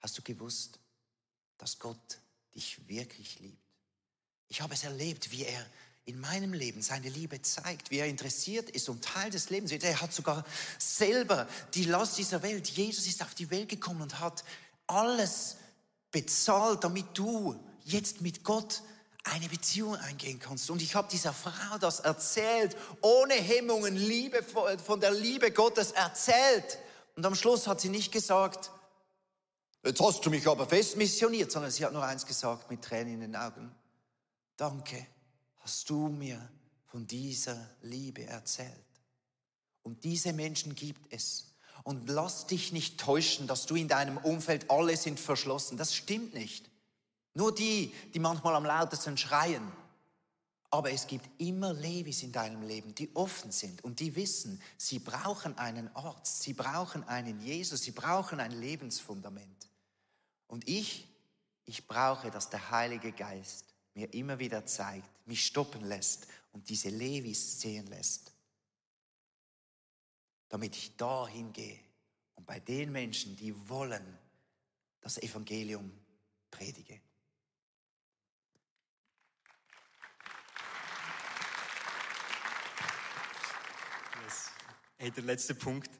Hast 0.00 0.18
du 0.18 0.22
gewusst, 0.22 0.78
dass 1.56 1.78
Gott 1.78 2.20
dich 2.54 2.86
wirklich 2.86 3.40
liebt? 3.40 3.64
Ich 4.48 4.60
habe 4.60 4.74
es 4.74 4.84
erlebt, 4.84 5.30
wie 5.30 5.44
er 5.44 5.66
in 6.06 6.20
meinem 6.20 6.52
Leben 6.52 6.82
seine 6.82 7.08
Liebe 7.08 7.40
zeigt, 7.40 7.90
wie 7.90 7.98
er 7.98 8.06
interessiert 8.06 8.68
ist 8.70 8.88
und 8.88 9.02
Teil 9.02 9.30
des 9.30 9.48
Lebens 9.48 9.70
wird. 9.70 9.84
Er 9.84 10.00
hat 10.00 10.12
sogar 10.12 10.44
selber 10.78 11.48
die 11.72 11.84
Last 11.84 12.18
dieser 12.18 12.42
Welt. 12.42 12.68
Jesus 12.68 13.06
ist 13.06 13.22
auf 13.22 13.34
die 13.34 13.50
Welt 13.50 13.70
gekommen 13.70 14.02
und 14.02 14.20
hat 14.20 14.44
alles 14.86 15.56
bezahlt, 16.10 16.84
damit 16.84 17.06
du 17.14 17.58
jetzt 17.84 18.20
mit 18.20 18.44
Gott 18.44 18.82
eine 19.24 19.48
Beziehung 19.48 19.96
eingehen 19.96 20.38
kannst. 20.38 20.68
Und 20.68 20.82
ich 20.82 20.94
habe 20.94 21.08
dieser 21.10 21.32
Frau 21.32 21.78
das 21.80 22.00
erzählt, 22.00 22.76
ohne 23.00 23.34
Hemmungen, 23.34 23.96
Liebe 23.96 24.42
von 24.42 25.00
der 25.00 25.10
Liebe 25.10 25.50
Gottes 25.52 25.92
erzählt. 25.92 26.78
Und 27.16 27.24
am 27.24 27.34
Schluss 27.34 27.66
hat 27.66 27.80
sie 27.80 27.88
nicht 27.88 28.12
gesagt, 28.12 28.70
jetzt 29.82 30.00
hast 30.02 30.26
du 30.26 30.28
mich 30.28 30.46
aber 30.46 30.68
fest 30.68 30.98
missioniert, 30.98 31.50
sondern 31.50 31.70
sie 31.70 31.82
hat 31.86 31.94
nur 31.94 32.04
eins 32.04 32.26
gesagt 32.26 32.70
mit 32.70 32.82
Tränen 32.82 33.14
in 33.14 33.20
den 33.20 33.36
Augen. 33.36 33.74
Danke 34.58 35.06
hast 35.64 35.88
du 35.88 36.08
mir 36.08 36.46
von 36.84 37.06
dieser 37.06 37.58
Liebe 37.80 38.24
erzählt. 38.24 38.70
Und 39.82 40.04
diese 40.04 40.32
Menschen 40.32 40.74
gibt 40.74 41.10
es. 41.12 41.54
Und 41.82 42.08
lass 42.08 42.46
dich 42.46 42.72
nicht 42.72 43.00
täuschen, 43.00 43.46
dass 43.46 43.66
du 43.66 43.74
in 43.74 43.88
deinem 43.88 44.18
Umfeld 44.18 44.70
alle 44.70 44.96
sind 44.96 45.18
verschlossen. 45.18 45.76
Das 45.76 45.94
stimmt 45.94 46.34
nicht. 46.34 46.70
Nur 47.32 47.54
die, 47.54 47.92
die 48.12 48.18
manchmal 48.18 48.54
am 48.54 48.64
lautesten 48.64 49.16
schreien. 49.16 49.72
Aber 50.70 50.90
es 50.90 51.06
gibt 51.06 51.28
immer 51.40 51.72
Levis 51.72 52.22
in 52.22 52.32
deinem 52.32 52.62
Leben, 52.62 52.94
die 52.94 53.14
offen 53.14 53.50
sind 53.50 53.82
und 53.84 54.00
die 54.00 54.16
wissen, 54.16 54.60
sie 54.76 54.98
brauchen 54.98 55.56
einen 55.56 55.94
Arzt, 55.94 56.42
sie 56.42 56.52
brauchen 56.52 57.04
einen 57.04 57.40
Jesus, 57.40 57.82
sie 57.82 57.92
brauchen 57.92 58.40
ein 58.40 58.52
Lebensfundament. 58.52 59.68
Und 60.46 60.68
ich, 60.68 61.08
ich 61.64 61.86
brauche, 61.86 62.30
dass 62.30 62.50
der 62.50 62.70
Heilige 62.70 63.12
Geist 63.12 63.73
mir 63.94 64.12
immer 64.12 64.38
wieder 64.38 64.66
zeigt, 64.66 65.08
mich 65.26 65.46
stoppen 65.46 65.84
lässt 65.84 66.26
und 66.52 66.68
diese 66.68 66.88
Levis 66.88 67.60
sehen 67.60 67.86
lässt. 67.86 68.32
Damit 70.48 70.76
ich 70.76 70.96
dahin 70.96 71.52
gehe 71.52 71.78
und 72.34 72.46
bei 72.46 72.60
den 72.60 72.92
Menschen, 72.92 73.36
die 73.36 73.68
wollen, 73.68 74.18
das 75.00 75.18
Evangelium 75.18 75.92
predige. 76.50 77.00
Yes. 84.22 84.50
Hey, 84.96 85.10
der 85.10 85.24
letzte 85.24 85.54
Punkt 85.54 85.90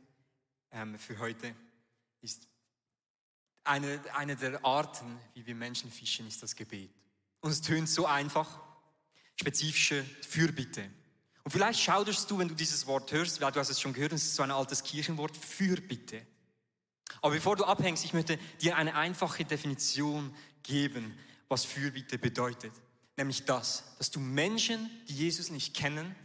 ähm, 0.71 0.99
für 0.99 1.19
heute 1.19 1.55
ist 2.23 2.49
eine, 3.65 4.01
eine 4.15 4.37
der 4.37 4.65
Arten, 4.65 5.19
wie 5.35 5.45
wir 5.45 5.55
Menschen 5.55 5.91
fischen, 5.91 6.27
ist 6.27 6.43
das 6.43 6.57
Gebet. 6.57 7.04
Und 7.45 7.51
es 7.51 7.61
tönt 7.61 7.91
so 7.91 8.07
einfach. 8.07 8.59
Spezifische 9.39 10.03
Fürbitte. 10.27 10.91
Und 11.43 11.51
vielleicht 11.51 11.79
schauderst 11.79 12.31
du, 12.31 12.39
wenn 12.39 12.49
du 12.49 12.55
dieses 12.55 12.87
Wort 12.87 13.13
hörst, 13.13 13.39
weil 13.43 13.53
du 13.53 13.61
hast 13.61 13.69
es 13.69 13.83
schon 13.83 13.93
gehört, 13.93 14.15
es 14.15 14.25
ist 14.25 14.37
so 14.37 14.43
ein 14.43 14.51
altes 14.51 14.83
Kirchenwort, 14.83 15.37
Fürbitte. 15.37 16.27
Aber 17.21 17.35
bevor 17.35 17.57
du 17.57 17.65
abhängst, 17.65 18.03
ich 18.07 18.15
möchte 18.15 18.39
dir 18.63 18.79
eine 18.79 18.95
einfache 18.95 19.45
Definition 19.45 20.35
geben, 20.63 21.19
was 21.49 21.67
Fürbitte 21.67 22.17
bedeutet. 22.17 22.73
Nämlich 23.19 23.45
das, 23.45 23.95
dass 23.99 24.11
du 24.11 24.21
Menschen, 24.21 24.89
die 25.09 25.15
Jesus 25.15 25.51
nicht 25.51 25.77
kennen, 25.77 26.17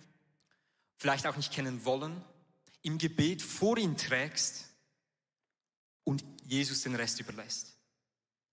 vielleicht 0.95 1.27
auch 1.27 1.36
nicht 1.36 1.51
kennen 1.51 1.84
wollen, 1.84 2.23
im 2.82 2.97
Gebet 2.97 3.41
vor 3.41 3.77
ihn 3.77 3.97
trägst 3.97 4.69
und 6.05 6.23
Jesus 6.45 6.84
den 6.84 6.95
Rest 6.95 7.19
überlässt. 7.19 7.78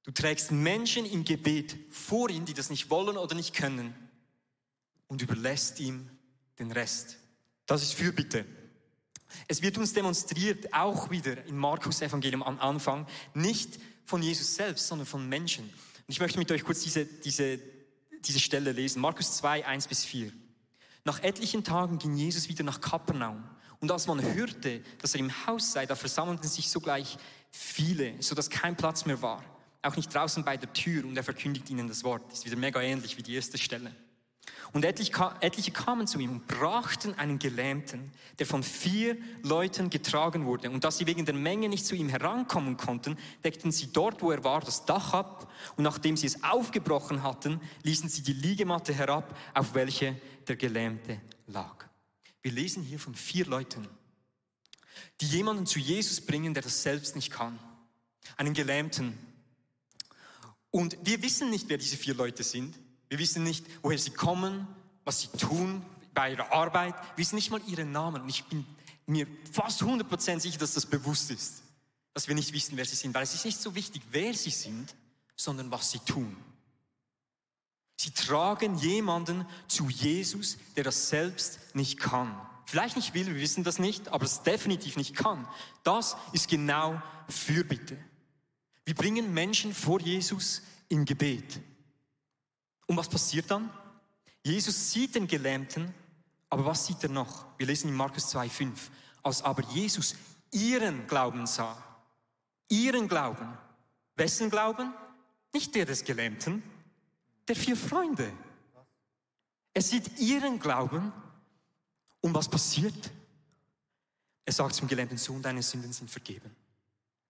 Du 0.06 0.12
trägst 0.12 0.52
Menschen 0.52 1.04
im 1.04 1.24
Gebet 1.24 1.76
vor 1.90 2.30
ihn, 2.30 2.44
die 2.44 2.54
das 2.54 2.70
nicht 2.70 2.90
wollen 2.90 3.16
oder 3.16 3.34
nicht 3.34 3.54
können 3.54 3.92
und 5.08 5.20
überlässt 5.20 5.80
ihm 5.80 6.08
den 6.60 6.70
Rest. 6.70 7.18
Das 7.66 7.82
ist 7.82 7.94
Fürbitte. 7.94 8.46
Es 9.48 9.62
wird 9.62 9.76
uns 9.78 9.94
demonstriert, 9.94 10.72
auch 10.72 11.10
wieder 11.10 11.44
im 11.46 11.56
Markus 11.56 12.00
Evangelium 12.02 12.44
am 12.44 12.60
Anfang, 12.60 13.04
nicht 13.34 13.80
von 14.04 14.22
Jesus 14.22 14.54
selbst, 14.54 14.86
sondern 14.86 15.06
von 15.06 15.28
Menschen. 15.28 15.64
Und 15.64 16.06
ich 16.06 16.20
möchte 16.20 16.38
mit 16.38 16.52
euch 16.52 16.62
kurz 16.62 16.82
diese, 16.82 17.04
diese, 17.04 17.58
diese 18.20 18.38
Stelle 18.38 18.70
lesen. 18.70 19.02
Markus 19.02 19.36
2, 19.38 19.66
1 19.66 19.88
bis 19.88 20.04
4. 20.04 20.32
Nach 21.02 21.20
etlichen 21.24 21.64
Tagen 21.64 21.98
ging 21.98 22.16
Jesus 22.16 22.48
wieder 22.48 22.62
nach 22.62 22.80
Kapernaum. 22.80 23.42
Und 23.80 23.90
als 23.90 24.06
man 24.06 24.22
hörte, 24.22 24.84
dass 25.02 25.14
er 25.14 25.20
im 25.20 25.46
Haus 25.48 25.72
sei, 25.72 25.84
da 25.84 25.96
versammelten 25.96 26.48
sich 26.48 26.70
sogleich 26.70 27.18
viele, 27.50 28.22
so 28.22 28.36
dass 28.36 28.50
kein 28.50 28.76
Platz 28.76 29.04
mehr 29.04 29.20
war 29.20 29.44
auch 29.86 29.96
nicht 29.96 30.14
draußen 30.14 30.44
bei 30.44 30.56
der 30.56 30.72
Tür 30.72 31.04
und 31.04 31.16
er 31.16 31.24
verkündigt 31.24 31.70
ihnen 31.70 31.88
das 31.88 32.04
Wort. 32.04 32.32
Ist 32.32 32.44
wieder 32.44 32.56
mega 32.56 32.80
ähnlich 32.80 33.16
wie 33.16 33.22
die 33.22 33.34
erste 33.34 33.58
Stelle. 33.58 33.94
Und 34.72 34.84
etliche 34.84 35.72
kamen 35.72 36.06
zu 36.06 36.18
ihm 36.18 36.30
und 36.32 36.46
brachten 36.46 37.14
einen 37.14 37.38
Gelähmten, 37.38 38.12
der 38.38 38.46
von 38.46 38.62
vier 38.62 39.16
Leuten 39.42 39.90
getragen 39.90 40.44
wurde. 40.44 40.70
Und 40.70 40.84
da 40.84 40.90
sie 40.90 41.06
wegen 41.06 41.24
der 41.24 41.34
Menge 41.34 41.68
nicht 41.68 41.86
zu 41.86 41.94
ihm 41.94 42.08
herankommen 42.08 42.76
konnten, 42.76 43.16
deckten 43.44 43.72
sie 43.72 43.92
dort, 43.92 44.22
wo 44.22 44.30
er 44.32 44.44
war, 44.44 44.60
das 44.60 44.84
Dach 44.84 45.14
ab. 45.14 45.50
Und 45.76 45.84
nachdem 45.84 46.16
sie 46.16 46.26
es 46.26 46.42
aufgebrochen 46.42 47.22
hatten, 47.22 47.60
ließen 47.82 48.08
sie 48.08 48.22
die 48.22 48.32
Liegematte 48.32 48.92
herab, 48.92 49.36
auf 49.54 49.74
welche 49.74 50.20
der 50.46 50.56
Gelähmte 50.56 51.20
lag. 51.46 51.86
Wir 52.42 52.52
lesen 52.52 52.82
hier 52.82 52.98
von 52.98 53.14
vier 53.14 53.46
Leuten, 53.46 53.88
die 55.20 55.26
jemanden 55.26 55.66
zu 55.66 55.78
Jesus 55.78 56.20
bringen, 56.20 56.54
der 56.54 56.62
das 56.62 56.82
selbst 56.82 57.16
nicht 57.16 57.30
kann. 57.30 57.58
Einen 58.36 58.54
Gelähmten, 58.54 59.16
und 60.70 60.96
wir 61.02 61.22
wissen 61.22 61.50
nicht, 61.50 61.68
wer 61.68 61.78
diese 61.78 61.96
vier 61.96 62.14
Leute 62.14 62.42
sind. 62.42 62.78
Wir 63.08 63.18
wissen 63.18 63.44
nicht, 63.44 63.64
woher 63.82 63.98
sie 63.98 64.10
kommen, 64.10 64.66
was 65.04 65.20
sie 65.20 65.28
tun 65.28 65.84
bei 66.12 66.32
ihrer 66.32 66.52
Arbeit. 66.52 66.94
Wir 67.14 67.18
wissen 67.18 67.36
nicht 67.36 67.50
mal 67.50 67.60
ihren 67.66 67.92
Namen. 67.92 68.22
Und 68.22 68.28
ich 68.28 68.44
bin 68.44 68.66
mir 69.06 69.26
fast 69.52 69.82
100% 69.82 70.40
sicher, 70.40 70.58
dass 70.58 70.74
das 70.74 70.86
bewusst 70.86 71.30
ist. 71.30 71.62
Dass 72.12 72.28
wir 72.28 72.34
nicht 72.34 72.52
wissen, 72.52 72.76
wer 72.76 72.84
sie 72.84 72.96
sind. 72.96 73.14
Weil 73.14 73.22
es 73.22 73.34
ist 73.34 73.44
nicht 73.44 73.60
so 73.60 73.74
wichtig, 73.74 74.02
wer 74.10 74.34
sie 74.34 74.50
sind, 74.50 74.94
sondern 75.36 75.70
was 75.70 75.90
sie 75.90 76.00
tun. 76.00 76.36
Sie 77.96 78.10
tragen 78.10 78.76
jemanden 78.76 79.46
zu 79.68 79.88
Jesus, 79.88 80.58
der 80.76 80.84
das 80.84 81.08
selbst 81.08 81.74
nicht 81.74 81.98
kann. 81.98 82.38
Vielleicht 82.66 82.96
nicht 82.96 83.14
will, 83.14 83.26
wir 83.26 83.36
wissen 83.36 83.64
das 83.64 83.78
nicht, 83.78 84.08
aber 84.08 84.24
es 84.24 84.42
definitiv 84.42 84.96
nicht 84.96 85.14
kann. 85.14 85.48
Das 85.84 86.16
ist 86.32 86.48
genau 86.48 87.00
Fürbitte. 87.28 87.96
Wir 88.86 88.94
bringen 88.94 89.34
Menschen 89.34 89.74
vor 89.74 90.00
Jesus 90.00 90.62
im 90.88 91.04
Gebet. 91.04 91.60
Und 92.86 92.96
was 92.96 93.08
passiert 93.08 93.50
dann? 93.50 93.68
Jesus 94.44 94.92
sieht 94.92 95.16
den 95.16 95.26
Gelähmten, 95.26 95.92
aber 96.48 96.64
was 96.64 96.86
sieht 96.86 97.02
er 97.02 97.08
noch? 97.08 97.46
Wir 97.58 97.66
lesen 97.66 97.88
in 97.88 97.96
Markus 97.96 98.32
2,5. 98.34 98.70
Als 99.24 99.42
aber 99.42 99.64
Jesus 99.70 100.14
ihren 100.52 101.04
Glauben 101.08 101.46
sah, 101.48 101.76
ihren 102.68 103.08
Glauben. 103.08 103.58
Wessen 104.14 104.50
Glauben? 104.50 104.94
Nicht 105.52 105.74
der 105.74 105.84
des 105.84 106.04
Gelähmten, 106.04 106.62
der 107.48 107.56
vier 107.56 107.76
Freunde. 107.76 108.32
Er 109.74 109.82
sieht 109.82 110.18
ihren 110.20 110.60
Glauben 110.60 111.12
und 112.20 112.34
was 112.34 112.48
passiert? 112.48 113.10
Er 114.44 114.52
sagt 114.52 114.76
zum 114.76 114.86
gelähmten 114.86 115.18
Sohn, 115.18 115.42
deine 115.42 115.62
Sünden 115.62 115.92
sind 115.92 116.08
vergeben. 116.08 116.54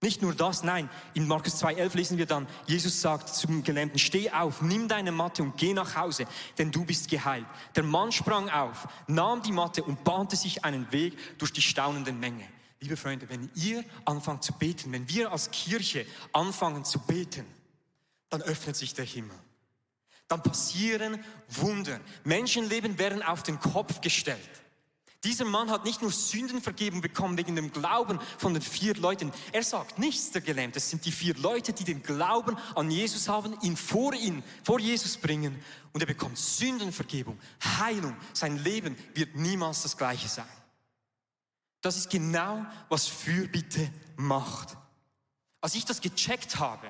Nicht 0.06 0.22
nur 0.22 0.36
das, 0.36 0.62
nein, 0.62 0.88
in 1.14 1.26
Markus 1.26 1.60
2,11 1.60 1.96
lesen 1.96 2.16
wir 2.16 2.26
dann, 2.26 2.46
Jesus 2.68 3.00
sagt 3.00 3.28
zum 3.28 3.64
Gelähmten, 3.64 3.98
steh 3.98 4.30
auf, 4.30 4.62
nimm 4.62 4.86
deine 4.86 5.10
Matte 5.10 5.42
und 5.42 5.56
geh 5.56 5.74
nach 5.74 5.96
Hause, 5.96 6.26
denn 6.58 6.70
du 6.70 6.84
bist 6.84 7.10
geheilt. 7.10 7.44
Der 7.74 7.82
Mann 7.82 8.12
sprang 8.12 8.48
auf, 8.48 8.86
nahm 9.08 9.42
die 9.42 9.50
Matte 9.50 9.82
und 9.82 10.04
bahnte 10.04 10.36
sich 10.36 10.64
einen 10.64 10.92
Weg 10.92 11.38
durch 11.38 11.52
die 11.52 11.60
staunende 11.60 12.12
Menge. 12.12 12.46
Liebe 12.78 12.96
Freunde, 12.96 13.28
wenn 13.28 13.50
ihr 13.56 13.84
anfangt 14.04 14.44
zu 14.44 14.52
beten, 14.52 14.92
wenn 14.92 15.08
wir 15.08 15.32
als 15.32 15.50
Kirche 15.50 16.06
anfangen 16.32 16.84
zu 16.84 17.00
beten, 17.00 17.44
dann 18.28 18.42
öffnet 18.42 18.76
sich 18.76 18.94
der 18.94 19.06
Himmel. 19.06 19.34
Dann 20.28 20.40
passieren 20.40 21.18
Wunder. 21.48 21.98
Menschenleben 22.22 23.00
werden 23.00 23.24
auf 23.24 23.42
den 23.42 23.58
Kopf 23.58 24.00
gestellt. 24.00 24.38
Dieser 25.24 25.44
Mann 25.44 25.70
hat 25.70 25.84
nicht 25.84 26.02
nur 26.02 26.12
Sünden 26.12 26.60
vergeben 26.60 27.00
bekommen 27.00 27.36
wegen 27.36 27.56
dem 27.56 27.72
Glauben 27.72 28.20
von 28.38 28.54
den 28.54 28.62
vier 28.62 28.94
Leuten. 28.94 29.32
Er 29.52 29.62
sagt 29.62 29.98
nichts 29.98 30.30
der 30.30 30.42
Gelähmte. 30.42 30.78
Es 30.78 30.90
sind 30.90 31.04
die 31.04 31.12
vier 31.12 31.34
Leute, 31.34 31.72
die 31.72 31.84
den 31.84 32.02
Glauben 32.02 32.56
an 32.74 32.90
Jesus 32.90 33.28
haben, 33.28 33.56
ihn 33.62 33.76
vor 33.76 34.14
ihn, 34.14 34.42
vor 34.62 34.78
Jesus 34.78 35.16
bringen. 35.16 35.60
Und 35.92 36.00
er 36.00 36.06
bekommt 36.06 36.38
Sündenvergebung, 36.38 37.38
Heilung. 37.78 38.16
Sein 38.32 38.62
Leben 38.62 38.96
wird 39.14 39.34
niemals 39.36 39.82
das 39.82 39.96
gleiche 39.96 40.28
sein. 40.28 40.46
Das 41.80 41.96
ist 41.96 42.10
genau, 42.10 42.66
was 42.88 43.06
Fürbitte 43.06 43.90
macht. 44.16 44.76
Als 45.60 45.74
ich 45.74 45.84
das 45.84 46.00
gecheckt 46.00 46.58
habe, 46.58 46.88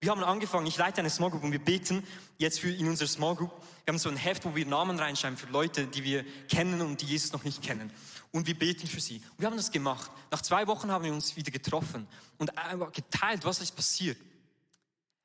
wir 0.00 0.12
haben 0.12 0.22
angefangen, 0.22 0.66
ich 0.66 0.76
leite 0.76 1.00
eine 1.00 1.10
Small 1.10 1.30
Group 1.30 1.42
und 1.42 1.50
wir 1.50 1.58
beten 1.58 2.06
jetzt 2.36 2.60
für 2.60 2.70
in 2.70 2.86
unserer 2.86 3.08
Small 3.08 3.34
Group. 3.34 3.50
Wir 3.84 3.92
haben 3.92 3.98
so 3.98 4.08
ein 4.08 4.16
Heft, 4.16 4.44
wo 4.44 4.54
wir 4.54 4.64
Namen 4.64 4.98
reinschreiben 4.98 5.36
für 5.36 5.48
Leute, 5.48 5.86
die 5.86 6.04
wir 6.04 6.24
kennen 6.48 6.80
und 6.82 7.00
die 7.00 7.06
Jesus 7.06 7.32
noch 7.32 7.42
nicht 7.42 7.62
kennen. 7.62 7.92
Und 8.30 8.46
wir 8.46 8.56
beten 8.56 8.86
für 8.86 9.00
sie. 9.00 9.16
Und 9.16 9.40
wir 9.40 9.46
haben 9.48 9.56
das 9.56 9.72
gemacht. 9.72 10.10
Nach 10.30 10.40
zwei 10.40 10.68
Wochen 10.68 10.92
haben 10.92 11.02
wir 11.04 11.12
uns 11.12 11.34
wieder 11.34 11.50
getroffen 11.50 12.06
und 12.36 12.52
geteilt, 12.92 13.44
was 13.44 13.60
ist 13.60 13.74
passiert. 13.74 14.18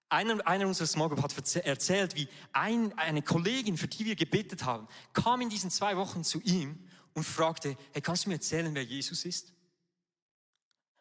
Einer, 0.09 0.45
einer 0.47 0.65
unserer 0.65 0.87
Small 0.87 1.09
Group 1.09 1.21
hat 1.21 1.55
erzählt, 1.55 2.15
wie 2.15 2.27
ein, 2.51 2.97
eine 2.97 3.21
Kollegin, 3.21 3.77
für 3.77 3.87
die 3.87 4.05
wir 4.05 4.15
gebetet 4.15 4.65
haben, 4.65 4.87
kam 5.13 5.41
in 5.41 5.49
diesen 5.49 5.69
zwei 5.69 5.97
Wochen 5.97 6.23
zu 6.23 6.41
ihm 6.41 6.79
und 7.13 7.25
fragte, 7.25 7.77
hey, 7.91 8.01
kannst 8.01 8.25
du 8.25 8.29
mir 8.29 8.35
erzählen, 8.35 8.73
wer 8.73 8.83
Jesus 8.83 9.23
ist? 9.25 9.53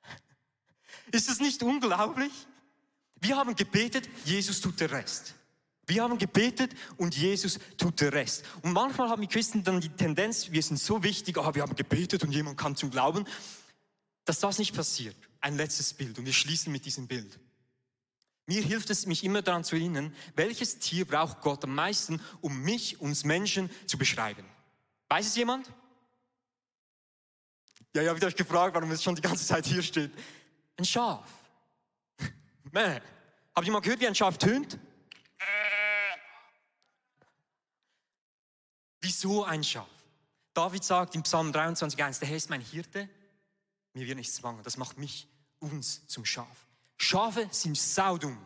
Ist 1.11 1.31
das 1.31 1.41
nicht 1.41 1.63
unglaublich? 1.63 2.33
Wir 3.23 3.37
haben 3.37 3.55
gebetet, 3.55 4.09
Jesus 4.25 4.61
tut 4.61 4.81
den 4.81 4.91
Rest. 4.91 5.35
Wir 5.87 6.03
haben 6.03 6.19
gebetet 6.19 6.75
und 6.97 7.17
Jesus 7.17 7.61
tut 7.79 8.01
den 8.01 8.09
Rest. 8.09 8.45
Und 8.63 8.73
manchmal 8.73 9.09
haben 9.09 9.23
die 9.23 9.29
Christen 9.29 9.63
dann 9.63 9.81
die 9.81 9.91
Tendenz, 9.91 10.51
wir 10.51 10.63
sind 10.63 10.79
so 10.79 11.05
wichtig, 11.05 11.39
ah, 11.39 11.55
wir 11.55 11.63
haben 11.63 11.77
gebetet 11.77 12.25
und 12.25 12.33
jemand 12.33 12.59
kann 12.59 12.75
zum 12.75 12.91
Glauben, 12.91 13.25
dass 14.25 14.41
das 14.41 14.59
nicht 14.59 14.75
passiert. 14.75 15.17
Ein 15.41 15.57
letztes 15.57 15.95
Bild 15.95 16.19
und 16.19 16.27
wir 16.27 16.33
schließen 16.33 16.73
mit 16.73 16.85
diesem 16.85 17.07
Bild. 17.07 17.39
Mir 18.47 18.61
hilft 18.61 18.91
es, 18.91 19.07
mich 19.07 19.23
immer 19.23 19.41
daran 19.41 19.63
zu 19.63 19.77
erinnern, 19.77 20.13
welches 20.35 20.81
Tier 20.81 21.05
braucht 21.05 21.43
Gott 21.43 21.63
am 21.63 21.77
meisten, 21.77 22.21
um 22.41 22.61
mich, 22.63 23.01
uns 23.01 23.23
Menschen 23.23 23.71
zu 23.87 23.99
beschreiben. 23.99 24.45
Weiß 25.09 25.27
es 25.27 25.37
jemand? 25.37 25.71
Ja, 27.95 28.03
ich 28.03 28.09
habe 28.09 28.27
euch 28.27 28.35
gefragt, 28.35 28.75
warum 28.75 28.91
es 28.91 29.03
schon 29.03 29.15
die 29.15 29.23
ganze 29.23 29.47
Zeit 29.47 29.67
hier 29.67 29.83
steht. 29.83 30.11
Ein 30.77 30.85
Schaf. 30.85 31.29
Mäh. 32.73 33.01
Habt 33.55 33.67
ihr 33.67 33.73
mal 33.73 33.81
gehört, 33.81 34.01
wie 34.01 34.07
ein 34.07 34.15
Schaf 34.15 34.39
tönt? 34.39 34.79
Wieso 39.01 39.45
ein 39.45 39.63
Schaf? 39.63 39.89
David 40.55 40.85
sagt 40.85 41.15
im 41.15 41.23
Psalm 41.23 41.51
23,1, 41.51 42.21
der 42.21 42.29
Herr 42.29 42.37
ist 42.37 42.51
mein 42.51 42.61
Hirte, 42.61 43.09
mir 43.95 44.07
wird 44.07 44.17
nichts 44.17 44.41
mangeln. 44.43 44.65
Das 44.65 44.77
macht 44.77 44.99
mich, 44.99 45.29
uns 45.59 46.07
zum 46.07 46.25
Schaf. 46.25 46.67
Schafe 46.97 47.49
sind 47.51 47.77
saudumm. 47.77 48.39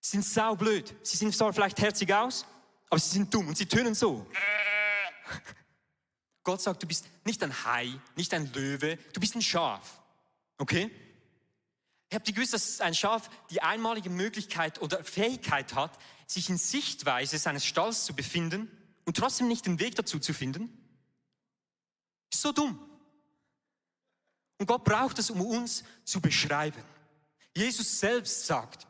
Sind 0.00 0.24
saublöd. 0.24 0.94
Sie 1.02 1.16
sehen 1.16 1.32
zwar 1.32 1.52
vielleicht 1.52 1.80
herzig 1.80 2.12
aus, 2.12 2.46
aber 2.90 2.98
sie 2.98 3.10
sind 3.10 3.32
dumm 3.32 3.48
und 3.48 3.56
sie 3.56 3.66
tönen 3.66 3.94
so. 3.94 4.26
Gott 6.42 6.60
sagt, 6.60 6.82
du 6.82 6.86
bist 6.86 7.06
nicht 7.24 7.42
ein 7.42 7.64
Hai, 7.64 7.92
nicht 8.16 8.32
ein 8.34 8.52
Löwe, 8.52 8.98
du 9.12 9.20
bist 9.20 9.34
ein 9.34 9.42
Schaf. 9.42 10.02
Okay? 10.58 10.90
Habt 12.12 12.28
ihr 12.28 12.34
gewusst, 12.34 12.52
dass 12.52 12.80
ein 12.80 12.94
Schaf 12.94 13.28
die 13.50 13.62
einmalige 13.62 14.10
Möglichkeit 14.10 14.80
oder 14.80 15.02
Fähigkeit 15.02 15.74
hat, 15.74 15.98
sich 16.26 16.48
in 16.48 16.58
Sichtweise 16.58 17.38
seines 17.38 17.64
Stalls 17.64 18.04
zu 18.04 18.14
befinden 18.14 18.70
und 19.04 19.16
trotzdem 19.16 19.48
nicht 19.48 19.66
den 19.66 19.80
Weg 19.80 19.96
dazu 19.96 20.18
zu 20.18 20.32
finden? 20.32 20.70
Ist 22.32 22.42
so 22.42 22.52
dumm. 22.52 22.78
Und 24.58 24.66
Gott 24.66 24.84
braucht 24.84 25.18
es, 25.18 25.30
um 25.30 25.40
uns 25.40 25.84
zu 26.04 26.20
beschreiben. 26.20 26.82
Jesus 27.56 28.00
selbst 28.00 28.46
sagt, 28.46 28.86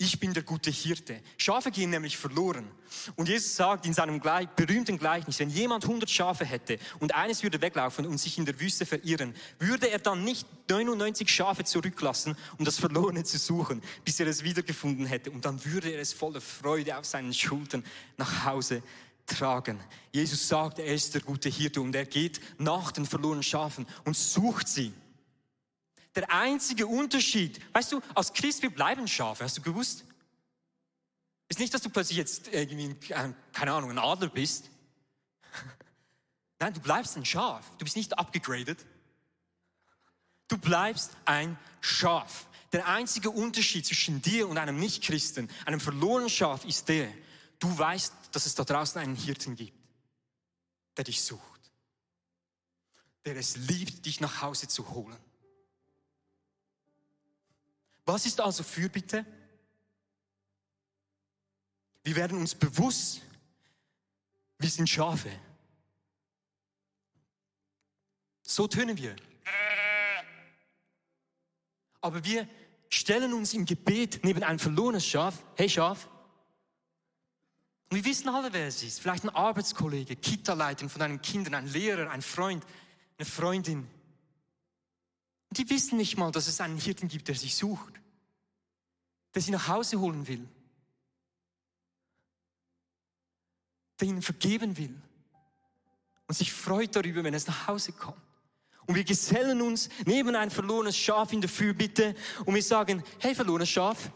ich 0.00 0.20
bin 0.20 0.32
der 0.32 0.44
gute 0.44 0.70
Hirte. 0.70 1.20
Schafe 1.36 1.72
gehen 1.72 1.90
nämlich 1.90 2.16
verloren. 2.16 2.70
Und 3.16 3.28
Jesus 3.28 3.56
sagt 3.56 3.84
in 3.84 3.92
seinem 3.92 4.20
berühmten 4.54 4.96
Gleichnis, 4.96 5.40
wenn 5.40 5.50
jemand 5.50 5.84
100 5.84 6.08
Schafe 6.08 6.44
hätte 6.44 6.78
und 7.00 7.16
eines 7.16 7.42
würde 7.42 7.60
weglaufen 7.60 8.06
und 8.06 8.18
sich 8.18 8.38
in 8.38 8.46
der 8.46 8.60
Wüste 8.60 8.86
verirren, 8.86 9.34
würde 9.58 9.90
er 9.90 9.98
dann 9.98 10.22
nicht 10.22 10.46
99 10.70 11.28
Schafe 11.28 11.64
zurücklassen, 11.64 12.36
um 12.58 12.64
das 12.64 12.78
Verlorene 12.78 13.24
zu 13.24 13.38
suchen, 13.38 13.82
bis 14.04 14.20
er 14.20 14.28
es 14.28 14.44
wiedergefunden 14.44 15.04
hätte. 15.04 15.32
Und 15.32 15.44
dann 15.44 15.64
würde 15.64 15.90
er 15.90 16.00
es 16.00 16.12
voller 16.12 16.40
Freude 16.40 16.96
auf 16.96 17.04
seinen 17.04 17.34
Schultern 17.34 17.84
nach 18.16 18.44
Hause 18.44 18.84
tragen. 19.26 19.80
Jesus 20.12 20.46
sagt, 20.46 20.78
er 20.78 20.94
ist 20.94 21.12
der 21.14 21.22
gute 21.22 21.48
Hirte 21.48 21.80
und 21.80 21.94
er 21.96 22.06
geht 22.06 22.40
nach 22.58 22.92
den 22.92 23.04
verlorenen 23.04 23.42
Schafen 23.42 23.84
und 24.04 24.16
sucht 24.16 24.68
sie. 24.68 24.92
Der 26.14 26.30
einzige 26.32 26.86
Unterschied, 26.86 27.60
weißt 27.74 27.92
du, 27.92 28.00
als 28.14 28.32
Christ, 28.32 28.62
wir 28.62 28.70
bleiben 28.70 29.06
Schafe, 29.06 29.44
hast 29.44 29.58
du 29.58 29.62
gewusst? 29.62 30.04
Ist 31.48 31.60
nicht, 31.60 31.72
dass 31.72 31.82
du 31.82 31.90
plötzlich 31.90 32.18
jetzt 32.18 32.48
irgendwie, 32.48 32.94
keine 33.52 33.72
Ahnung, 33.72 33.90
ein 33.90 33.98
Adler 33.98 34.28
bist. 34.28 34.70
Nein, 36.58 36.74
du 36.74 36.80
bleibst 36.80 37.16
ein 37.16 37.24
Schaf. 37.24 37.64
Du 37.78 37.84
bist 37.84 37.96
nicht 37.96 38.18
abgegradet. 38.18 38.84
Du 40.48 40.58
bleibst 40.58 41.12
ein 41.24 41.58
Schaf. 41.80 42.46
Der 42.72 42.86
einzige 42.86 43.30
Unterschied 43.30 43.86
zwischen 43.86 44.20
dir 44.20 44.48
und 44.48 44.58
einem 44.58 44.78
Nichtchristen, 44.78 45.48
einem 45.64 45.80
verlorenen 45.80 46.28
Schaf, 46.28 46.64
ist 46.66 46.88
der, 46.88 47.08
du 47.58 47.78
weißt, 47.78 48.12
dass 48.32 48.44
es 48.44 48.54
da 48.54 48.64
draußen 48.64 49.00
einen 49.00 49.16
Hirten 49.16 49.56
gibt, 49.56 49.72
der 50.96 51.04
dich 51.04 51.22
sucht, 51.22 51.72
der 53.24 53.36
es 53.36 53.56
liebt, 53.56 54.04
dich 54.04 54.20
nach 54.20 54.42
Hause 54.42 54.68
zu 54.68 54.90
holen. 54.90 55.16
Was 58.08 58.24
ist 58.24 58.40
also 58.40 58.62
Fürbitte? 58.62 59.26
Wir 62.02 62.16
werden 62.16 62.38
uns 62.38 62.54
bewusst, 62.54 63.20
wir 64.56 64.70
sind 64.70 64.88
Schafe. 64.88 65.30
So 68.40 68.66
tönen 68.66 68.96
wir. 68.96 69.14
Aber 72.00 72.24
wir 72.24 72.48
stellen 72.88 73.34
uns 73.34 73.52
im 73.52 73.66
Gebet 73.66 74.24
neben 74.24 74.42
ein 74.42 74.58
verlorenes 74.58 75.04
Schaf. 75.04 75.44
Hey 75.54 75.68
Schaf. 75.68 76.08
Und 77.90 77.98
wir 77.98 78.04
wissen 78.06 78.30
alle, 78.30 78.50
wer 78.54 78.68
es 78.68 78.82
ist. 78.82 79.00
Vielleicht 79.00 79.24
ein 79.24 79.36
Arbeitskollege, 79.36 80.16
Kita-Leitung 80.16 80.88
von 80.88 81.00
deinen 81.00 81.20
Kindern, 81.20 81.56
ein 81.56 81.66
Lehrer, 81.66 82.10
ein 82.10 82.22
Freund, 82.22 82.64
eine 83.18 83.26
Freundin. 83.26 83.86
Die 85.50 85.68
wissen 85.70 85.96
nicht 85.96 86.16
mal, 86.16 86.30
dass 86.30 86.46
es 86.46 86.60
einen 86.60 86.78
Hirten 86.78 87.08
gibt, 87.08 87.28
der 87.28 87.34
sie 87.34 87.48
sucht, 87.48 87.94
der 89.34 89.42
sie 89.42 89.50
nach 89.50 89.68
Hause 89.68 89.98
holen 89.98 90.26
will, 90.28 90.46
der 94.00 94.08
ihnen 94.08 94.22
vergeben 94.22 94.76
will 94.76 94.94
und 96.26 96.34
sich 96.34 96.52
freut 96.52 96.94
darüber, 96.94 97.24
wenn 97.24 97.34
es 97.34 97.46
nach 97.46 97.66
Hause 97.66 97.92
kommt. 97.92 98.20
Und 98.86 98.94
wir 98.94 99.04
gesellen 99.04 99.60
uns 99.60 99.90
neben 100.06 100.34
ein 100.34 100.50
verlorenes 100.50 100.96
Schaf 100.96 101.32
in 101.32 101.40
der 101.40 101.50
Fürbitte 101.50 102.14
und 102.44 102.54
wir 102.54 102.62
sagen, 102.62 103.02
hey 103.20 103.34
verlorenes 103.34 103.68
Schaf, 103.68 104.10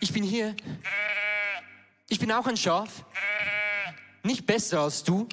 ich 0.00 0.12
bin 0.12 0.22
hier. 0.22 0.54
Ich 2.08 2.18
bin 2.18 2.30
auch 2.32 2.46
ein 2.46 2.56
Schaf. 2.56 3.04
Nicht 4.22 4.46
besser 4.46 4.80
als 4.80 5.04
du. 5.04 5.28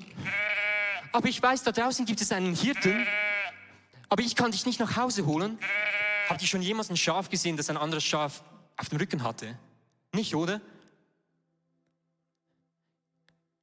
Aber 1.12 1.28
ich 1.28 1.42
weiß, 1.42 1.64
da 1.64 1.72
draußen 1.72 2.06
gibt 2.06 2.22
es 2.22 2.32
einen 2.32 2.56
Hirten 2.56 3.06
aber 4.12 4.24
ich 4.24 4.36
kann 4.36 4.52
dich 4.52 4.66
nicht 4.66 4.78
nach 4.82 4.98
Hause 4.98 5.26
holen. 5.26 5.58
Habt 6.28 6.42
ihr 6.42 6.48
schon 6.48 6.62
jemals 6.62 6.90
ein 6.90 6.98
Schaf 6.98 7.30
gesehen, 7.30 7.56
das 7.56 7.70
ein 7.70 7.78
anderes 7.78 8.04
Schaf 8.04 8.44
auf 8.76 8.90
dem 8.90 8.98
Rücken 8.98 9.24
hatte? 9.24 9.58
Nicht, 10.12 10.36
oder? 10.36 10.60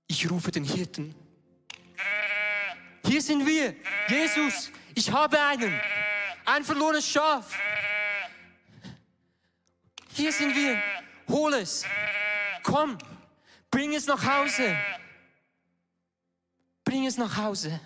Ich 0.06 0.30
rufe 0.30 0.50
den 0.50 0.64
Hirten. 0.64 1.14
Hier 3.04 3.20
sind 3.20 3.46
wir. 3.46 3.76
Jesus, 4.08 4.72
ich 4.94 5.12
habe 5.12 5.38
einen. 5.38 5.78
Ein 6.46 6.64
verlorenes 6.64 7.06
Schaf. 7.06 7.54
Hier 10.14 10.32
sind 10.32 10.56
wir. 10.56 10.82
Hol 11.28 11.52
es. 11.52 11.84
Komm. 12.62 12.96
Bring 13.70 13.92
es 13.92 14.06
nach 14.06 14.24
Hause. 14.24 14.74
Bring 16.84 17.04
es 17.04 17.18
nach 17.18 17.37
Hause. 17.37 17.78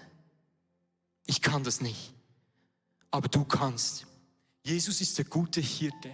Ich 1.27 1.42
kann 1.42 1.64
das 1.64 1.81
nicht. 1.81 2.22
Aber 3.12 3.29
du 3.29 3.44
kannst. 3.44 4.07
Jesus 4.64 5.01
ist 5.01 5.18
der 5.18 5.27
gute 5.27 5.61
Hirte. 5.61 6.11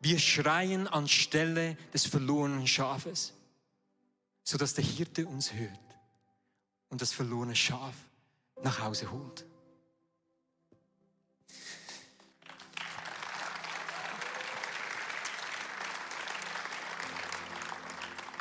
Wir 0.00 0.18
schreien 0.20 0.86
anstelle 0.86 1.76
des 1.92 2.06
verlorenen 2.06 2.66
Schafes, 2.66 3.32
sodass 4.44 4.74
der 4.74 4.84
Hirte 4.84 5.26
uns 5.26 5.54
hört 5.54 5.70
und 6.90 7.02
das 7.02 7.12
verlorene 7.12 7.56
Schaf 7.56 7.94
nach 8.62 8.80
Hause 8.80 9.10
holt. 9.10 9.44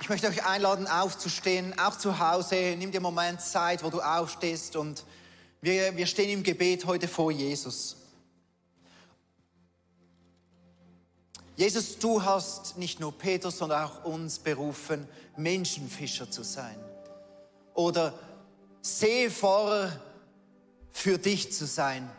Ich 0.01 0.09
möchte 0.09 0.27
euch 0.27 0.45
einladen, 0.45 0.87
aufzustehen, 0.87 1.77
auch 1.79 1.97
zu 1.97 2.19
Hause. 2.19 2.75
Nimm 2.77 2.91
dir 2.91 2.97
einen 2.97 3.03
Moment 3.03 3.41
Zeit, 3.41 3.83
wo 3.83 3.89
du 3.89 4.01
aufstehst 4.01 4.75
und 4.75 5.05
wir, 5.61 5.95
wir 5.95 6.05
stehen 6.05 6.29
im 6.29 6.43
Gebet 6.43 6.85
heute 6.85 7.07
vor 7.07 7.31
Jesus. 7.31 7.97
Jesus, 11.55 11.97
du 11.97 12.23
hast 12.23 12.77
nicht 12.77 12.99
nur 12.99 13.11
Petrus, 13.11 13.57
sondern 13.57 13.83
auch 13.83 14.05
uns 14.05 14.37
berufen, 14.37 15.07
Menschenfischer 15.37 16.29
zu 16.29 16.43
sein. 16.43 16.77
Oder 17.73 18.13
Seefahrer 18.81 19.99
für 20.91 21.17
dich 21.17 21.51
zu 21.51 21.65
sein 21.65 22.09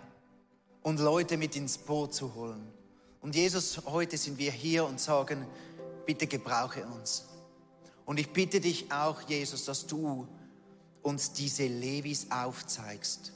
und 0.83 0.99
Leute 0.99 1.37
mit 1.37 1.55
ins 1.55 1.79
Boot 1.79 2.15
zu 2.15 2.35
holen. 2.35 2.73
Und 3.21 3.37
Jesus, 3.37 3.81
heute 3.87 4.17
sind 4.17 4.39
wir 4.39 4.51
hier 4.51 4.85
und 4.85 5.01
sagen, 5.01 5.47
bitte 6.05 6.27
gebrauche 6.27 6.85
uns. 6.87 7.27
Und 8.07 8.19
ich 8.19 8.33
bitte 8.33 8.61
dich 8.61 8.91
auch, 8.91 9.23
Jesus, 9.23 9.65
dass 9.65 9.87
du 9.87 10.27
uns 11.09 11.33
diese 11.33 11.67
Levis 11.67 12.31
aufzeigst. 12.31 13.33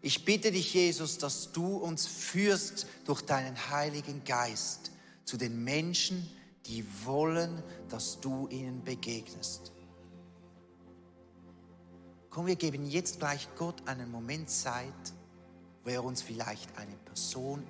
Ich 0.00 0.24
bitte 0.24 0.52
dich, 0.52 0.72
Jesus, 0.72 1.18
dass 1.18 1.50
du 1.50 1.76
uns 1.76 2.06
führst 2.06 2.86
durch 3.04 3.22
deinen 3.22 3.56
Heiligen 3.70 4.22
Geist 4.24 4.92
zu 5.24 5.36
den 5.36 5.64
Menschen, 5.64 6.28
die 6.66 6.84
wollen, 7.04 7.62
dass 7.88 8.20
du 8.20 8.46
ihnen 8.48 8.84
begegnest. 8.84 9.72
Komm, 12.30 12.46
wir 12.46 12.56
geben 12.56 12.86
jetzt 12.86 13.18
gleich 13.18 13.48
Gott 13.56 13.86
einen 13.88 14.10
Moment 14.10 14.48
Zeit, 14.48 14.92
wo 15.82 15.90
er 15.90 16.04
uns 16.04 16.22
vielleicht 16.22 16.76
eine 16.78 16.96
Person 17.04 17.64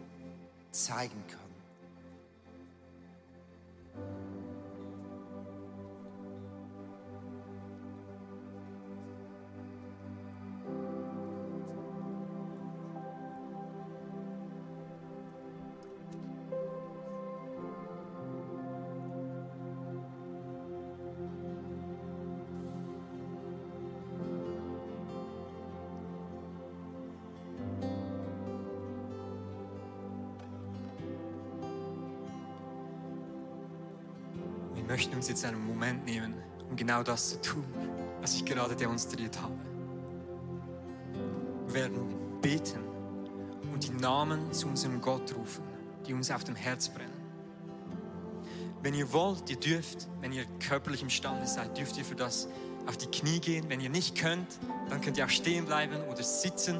zeigen 0.72 1.24
kann. 1.28 1.45
Uns 35.26 35.42
jetzt 35.42 35.44
einen 35.44 35.66
Moment 35.66 36.04
nehmen, 36.04 36.34
um 36.70 36.76
genau 36.76 37.02
das 37.02 37.30
zu 37.30 37.40
tun, 37.40 37.64
was 38.20 38.34
ich 38.34 38.44
gerade 38.44 38.76
demonstriert 38.76 39.36
habe. 39.42 39.54
Wir 41.66 41.74
werden 41.74 42.40
beten 42.40 42.78
und 43.72 43.82
die 43.82 43.90
Namen 43.90 44.52
zu 44.52 44.68
unserem 44.68 45.00
Gott 45.00 45.34
rufen, 45.36 45.64
die 46.06 46.14
uns 46.14 46.30
auf 46.30 46.44
dem 46.44 46.54
Herz 46.54 46.88
brennen. 46.88 47.10
Wenn 48.82 48.94
ihr 48.94 49.12
wollt, 49.12 49.50
ihr 49.50 49.56
dürft, 49.56 50.06
wenn 50.20 50.30
ihr 50.30 50.44
körperlich 50.64 51.02
imstande 51.02 51.44
seid, 51.48 51.76
dürft 51.76 51.98
ihr 51.98 52.04
für 52.04 52.14
das 52.14 52.46
auf 52.86 52.96
die 52.96 53.08
Knie 53.08 53.40
gehen. 53.40 53.64
Wenn 53.68 53.80
ihr 53.80 53.90
nicht 53.90 54.16
könnt, 54.16 54.60
dann 54.90 55.00
könnt 55.00 55.18
ihr 55.18 55.24
auch 55.24 55.30
stehen 55.30 55.64
bleiben 55.64 55.96
oder 56.08 56.22
sitzen. 56.22 56.78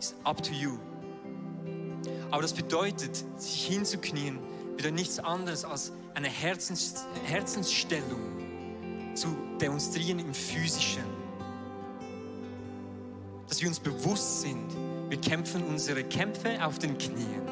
Ist 0.00 0.16
up 0.24 0.42
to 0.42 0.52
you. 0.52 0.78
Aber 2.32 2.42
das 2.42 2.54
bedeutet, 2.54 3.24
sich 3.36 3.66
hinzuknien, 3.66 4.40
bedeutet 4.76 4.96
nichts 4.96 5.20
anderes 5.20 5.64
als 5.64 5.92
eine 6.14 6.28
Herzens 6.28 7.06
Herzensstellung 7.24 9.14
zu 9.14 9.28
demonstrieren 9.60 10.18
im 10.18 10.34
Physischen. 10.34 11.04
Dass 13.48 13.60
wir 13.60 13.68
uns 13.68 13.80
bewusst 13.80 14.42
sind, 14.42 14.70
wir 15.08 15.20
kämpfen 15.20 15.62
unsere 15.64 16.04
Kämpfe 16.04 16.64
auf 16.64 16.78
den 16.78 16.96
Knien 16.96 17.42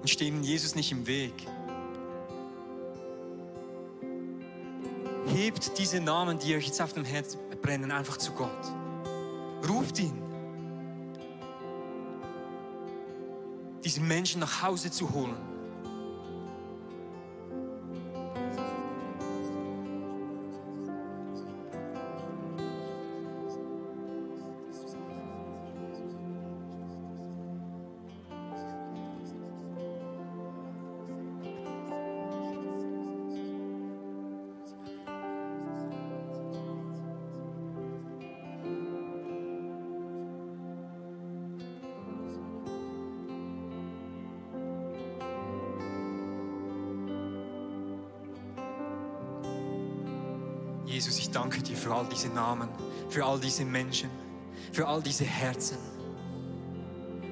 und 0.00 0.08
stehen 0.08 0.42
Jesus 0.42 0.74
nicht 0.74 0.90
im 0.90 1.06
Weg. 1.06 1.34
Hebt 5.26 5.78
diese 5.78 6.00
Namen, 6.00 6.38
die 6.38 6.56
euch 6.56 6.66
jetzt 6.66 6.80
auf 6.80 6.92
dem 6.92 7.04
Herz 7.04 7.36
brennen, 7.60 7.90
einfach 7.90 8.16
zu 8.16 8.32
Gott. 8.32 8.50
Ruft 9.68 9.98
ihn. 9.98 10.20
Diese 13.84 14.00
Menschen 14.00 14.40
nach 14.40 14.62
Hause 14.62 14.90
zu 14.90 15.12
holen. 15.12 15.51
Jesus, 51.04 51.18
ich 51.18 51.30
danke 51.30 51.60
dir 51.60 51.76
für 51.76 51.92
all 51.92 52.06
diese 52.08 52.28
Namen, 52.28 52.68
für 53.08 53.24
all 53.24 53.40
diese 53.40 53.64
Menschen, 53.64 54.08
für 54.70 54.86
all 54.86 55.02
diese 55.02 55.24
Herzen. 55.24 55.76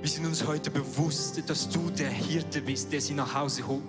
Wir 0.01 0.11
sind 0.11 0.27
uns 0.27 0.45
heute 0.45 0.73
bewusst, 0.73 1.41
dass 1.49 1.69
du 1.69 1.89
der 1.91 2.11
Hirte 2.11 2.63
bist, 2.63 2.93
der 2.93 3.01
sie 3.01 3.15
nach 3.15 3.33
Hause 3.33 3.65
holt. 3.69 3.85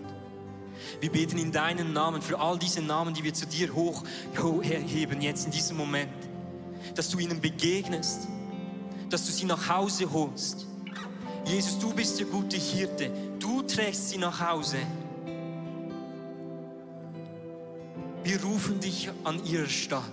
Wir 1.00 1.12
beten 1.12 1.39
in 1.39 1.52
deinen 1.52 1.94
Namen 1.94 2.22
für 2.22 2.39
all 2.39 2.60
diese 2.60 2.84
Namen, 2.84 3.15
die 3.15 3.24
wir 3.24 3.34
zu 3.34 3.48
dir 3.48 3.74
hochheben 3.74 5.20
jetzt 5.20 5.46
in 5.46 5.52
diesem 5.52 5.78
Moment, 5.78 6.13
dass 6.94 7.10
du 7.10 7.17
ihnen 7.17 7.41
begegnest, 7.41 8.28
dass 9.10 9.26
du 9.26 9.32
sie 9.32 9.46
nach 9.46 9.67
Hause 9.67 10.12
holst. 10.14 10.68
Jesus, 11.43 11.80
du 11.80 11.91
bist 11.91 12.20
der 12.20 12.28
gute 12.28 12.58
Hirte, 12.58 13.12
du 13.39 13.64
trägst 13.64 14.10
sie 14.10 14.20
nach 14.20 14.47
Hause. 14.47 14.78
Wir 18.32 18.41
rufen 18.43 18.79
dich 18.79 19.09
an 19.25 19.43
ihrer 19.43 19.67
Stadt. 19.67 20.03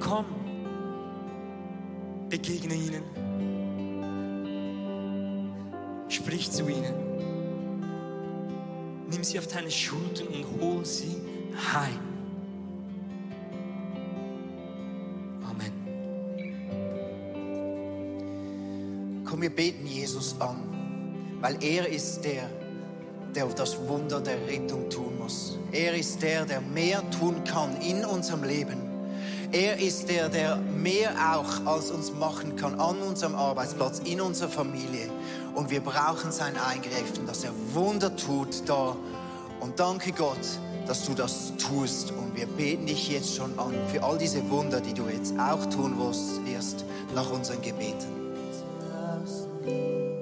Komm, 0.00 0.24
begegne 2.30 2.72
ihnen. 2.72 3.02
Sprich 6.08 6.50
zu 6.50 6.66
ihnen. 6.66 6.94
Nimm 9.10 9.22
sie 9.22 9.38
auf 9.38 9.48
deine 9.48 9.70
Schultern 9.70 10.28
und 10.28 10.46
hol 10.62 10.82
sie 10.86 11.20
heim. 11.74 12.00
Amen. 15.44 15.72
Komm, 19.26 19.42
wir 19.42 19.54
beten 19.54 19.86
Jesus 19.86 20.40
an, 20.40 21.36
weil 21.42 21.62
er 21.62 21.86
ist 21.86 22.22
der, 22.22 22.48
der 23.34 23.46
das 23.46 23.76
Wunder 23.88 24.20
der 24.20 24.46
Rettung 24.46 24.88
tun 24.90 25.18
muss. 25.18 25.58
Er 25.72 25.94
ist 25.94 26.22
der, 26.22 26.44
der 26.44 26.60
mehr 26.60 27.02
tun 27.10 27.42
kann 27.44 27.80
in 27.80 28.04
unserem 28.04 28.44
Leben. 28.44 28.92
Er 29.52 29.78
ist 29.78 30.08
der, 30.08 30.28
der 30.28 30.56
mehr 30.56 31.10
auch 31.34 31.66
als 31.66 31.90
uns 31.90 32.12
machen 32.12 32.56
kann 32.56 32.80
an 32.80 33.00
unserem 33.02 33.34
Arbeitsplatz, 33.34 34.00
in 34.04 34.20
unserer 34.20 34.48
Familie. 34.48 35.10
Und 35.54 35.70
wir 35.70 35.80
brauchen 35.80 36.32
sein 36.32 36.54
Eingreifen, 36.56 37.26
dass 37.26 37.44
er 37.44 37.52
Wunder 37.74 38.16
tut 38.16 38.66
da. 38.66 38.96
Und 39.60 39.78
danke 39.78 40.12
Gott, 40.12 40.38
dass 40.86 41.04
du 41.04 41.14
das 41.14 41.52
tust. 41.58 42.12
Und 42.12 42.34
wir 42.34 42.46
beten 42.46 42.86
dich 42.86 43.10
jetzt 43.10 43.34
schon 43.34 43.58
an 43.58 43.74
für 43.92 44.02
all 44.02 44.16
diese 44.16 44.48
Wunder, 44.50 44.80
die 44.80 44.94
du 44.94 45.06
jetzt 45.08 45.34
auch 45.38 45.66
tun 45.66 45.98
wirst, 45.98 46.44
wirst 46.46 46.84
nach 47.14 47.30
unseren 47.30 47.60
Gebeten. 47.60 48.22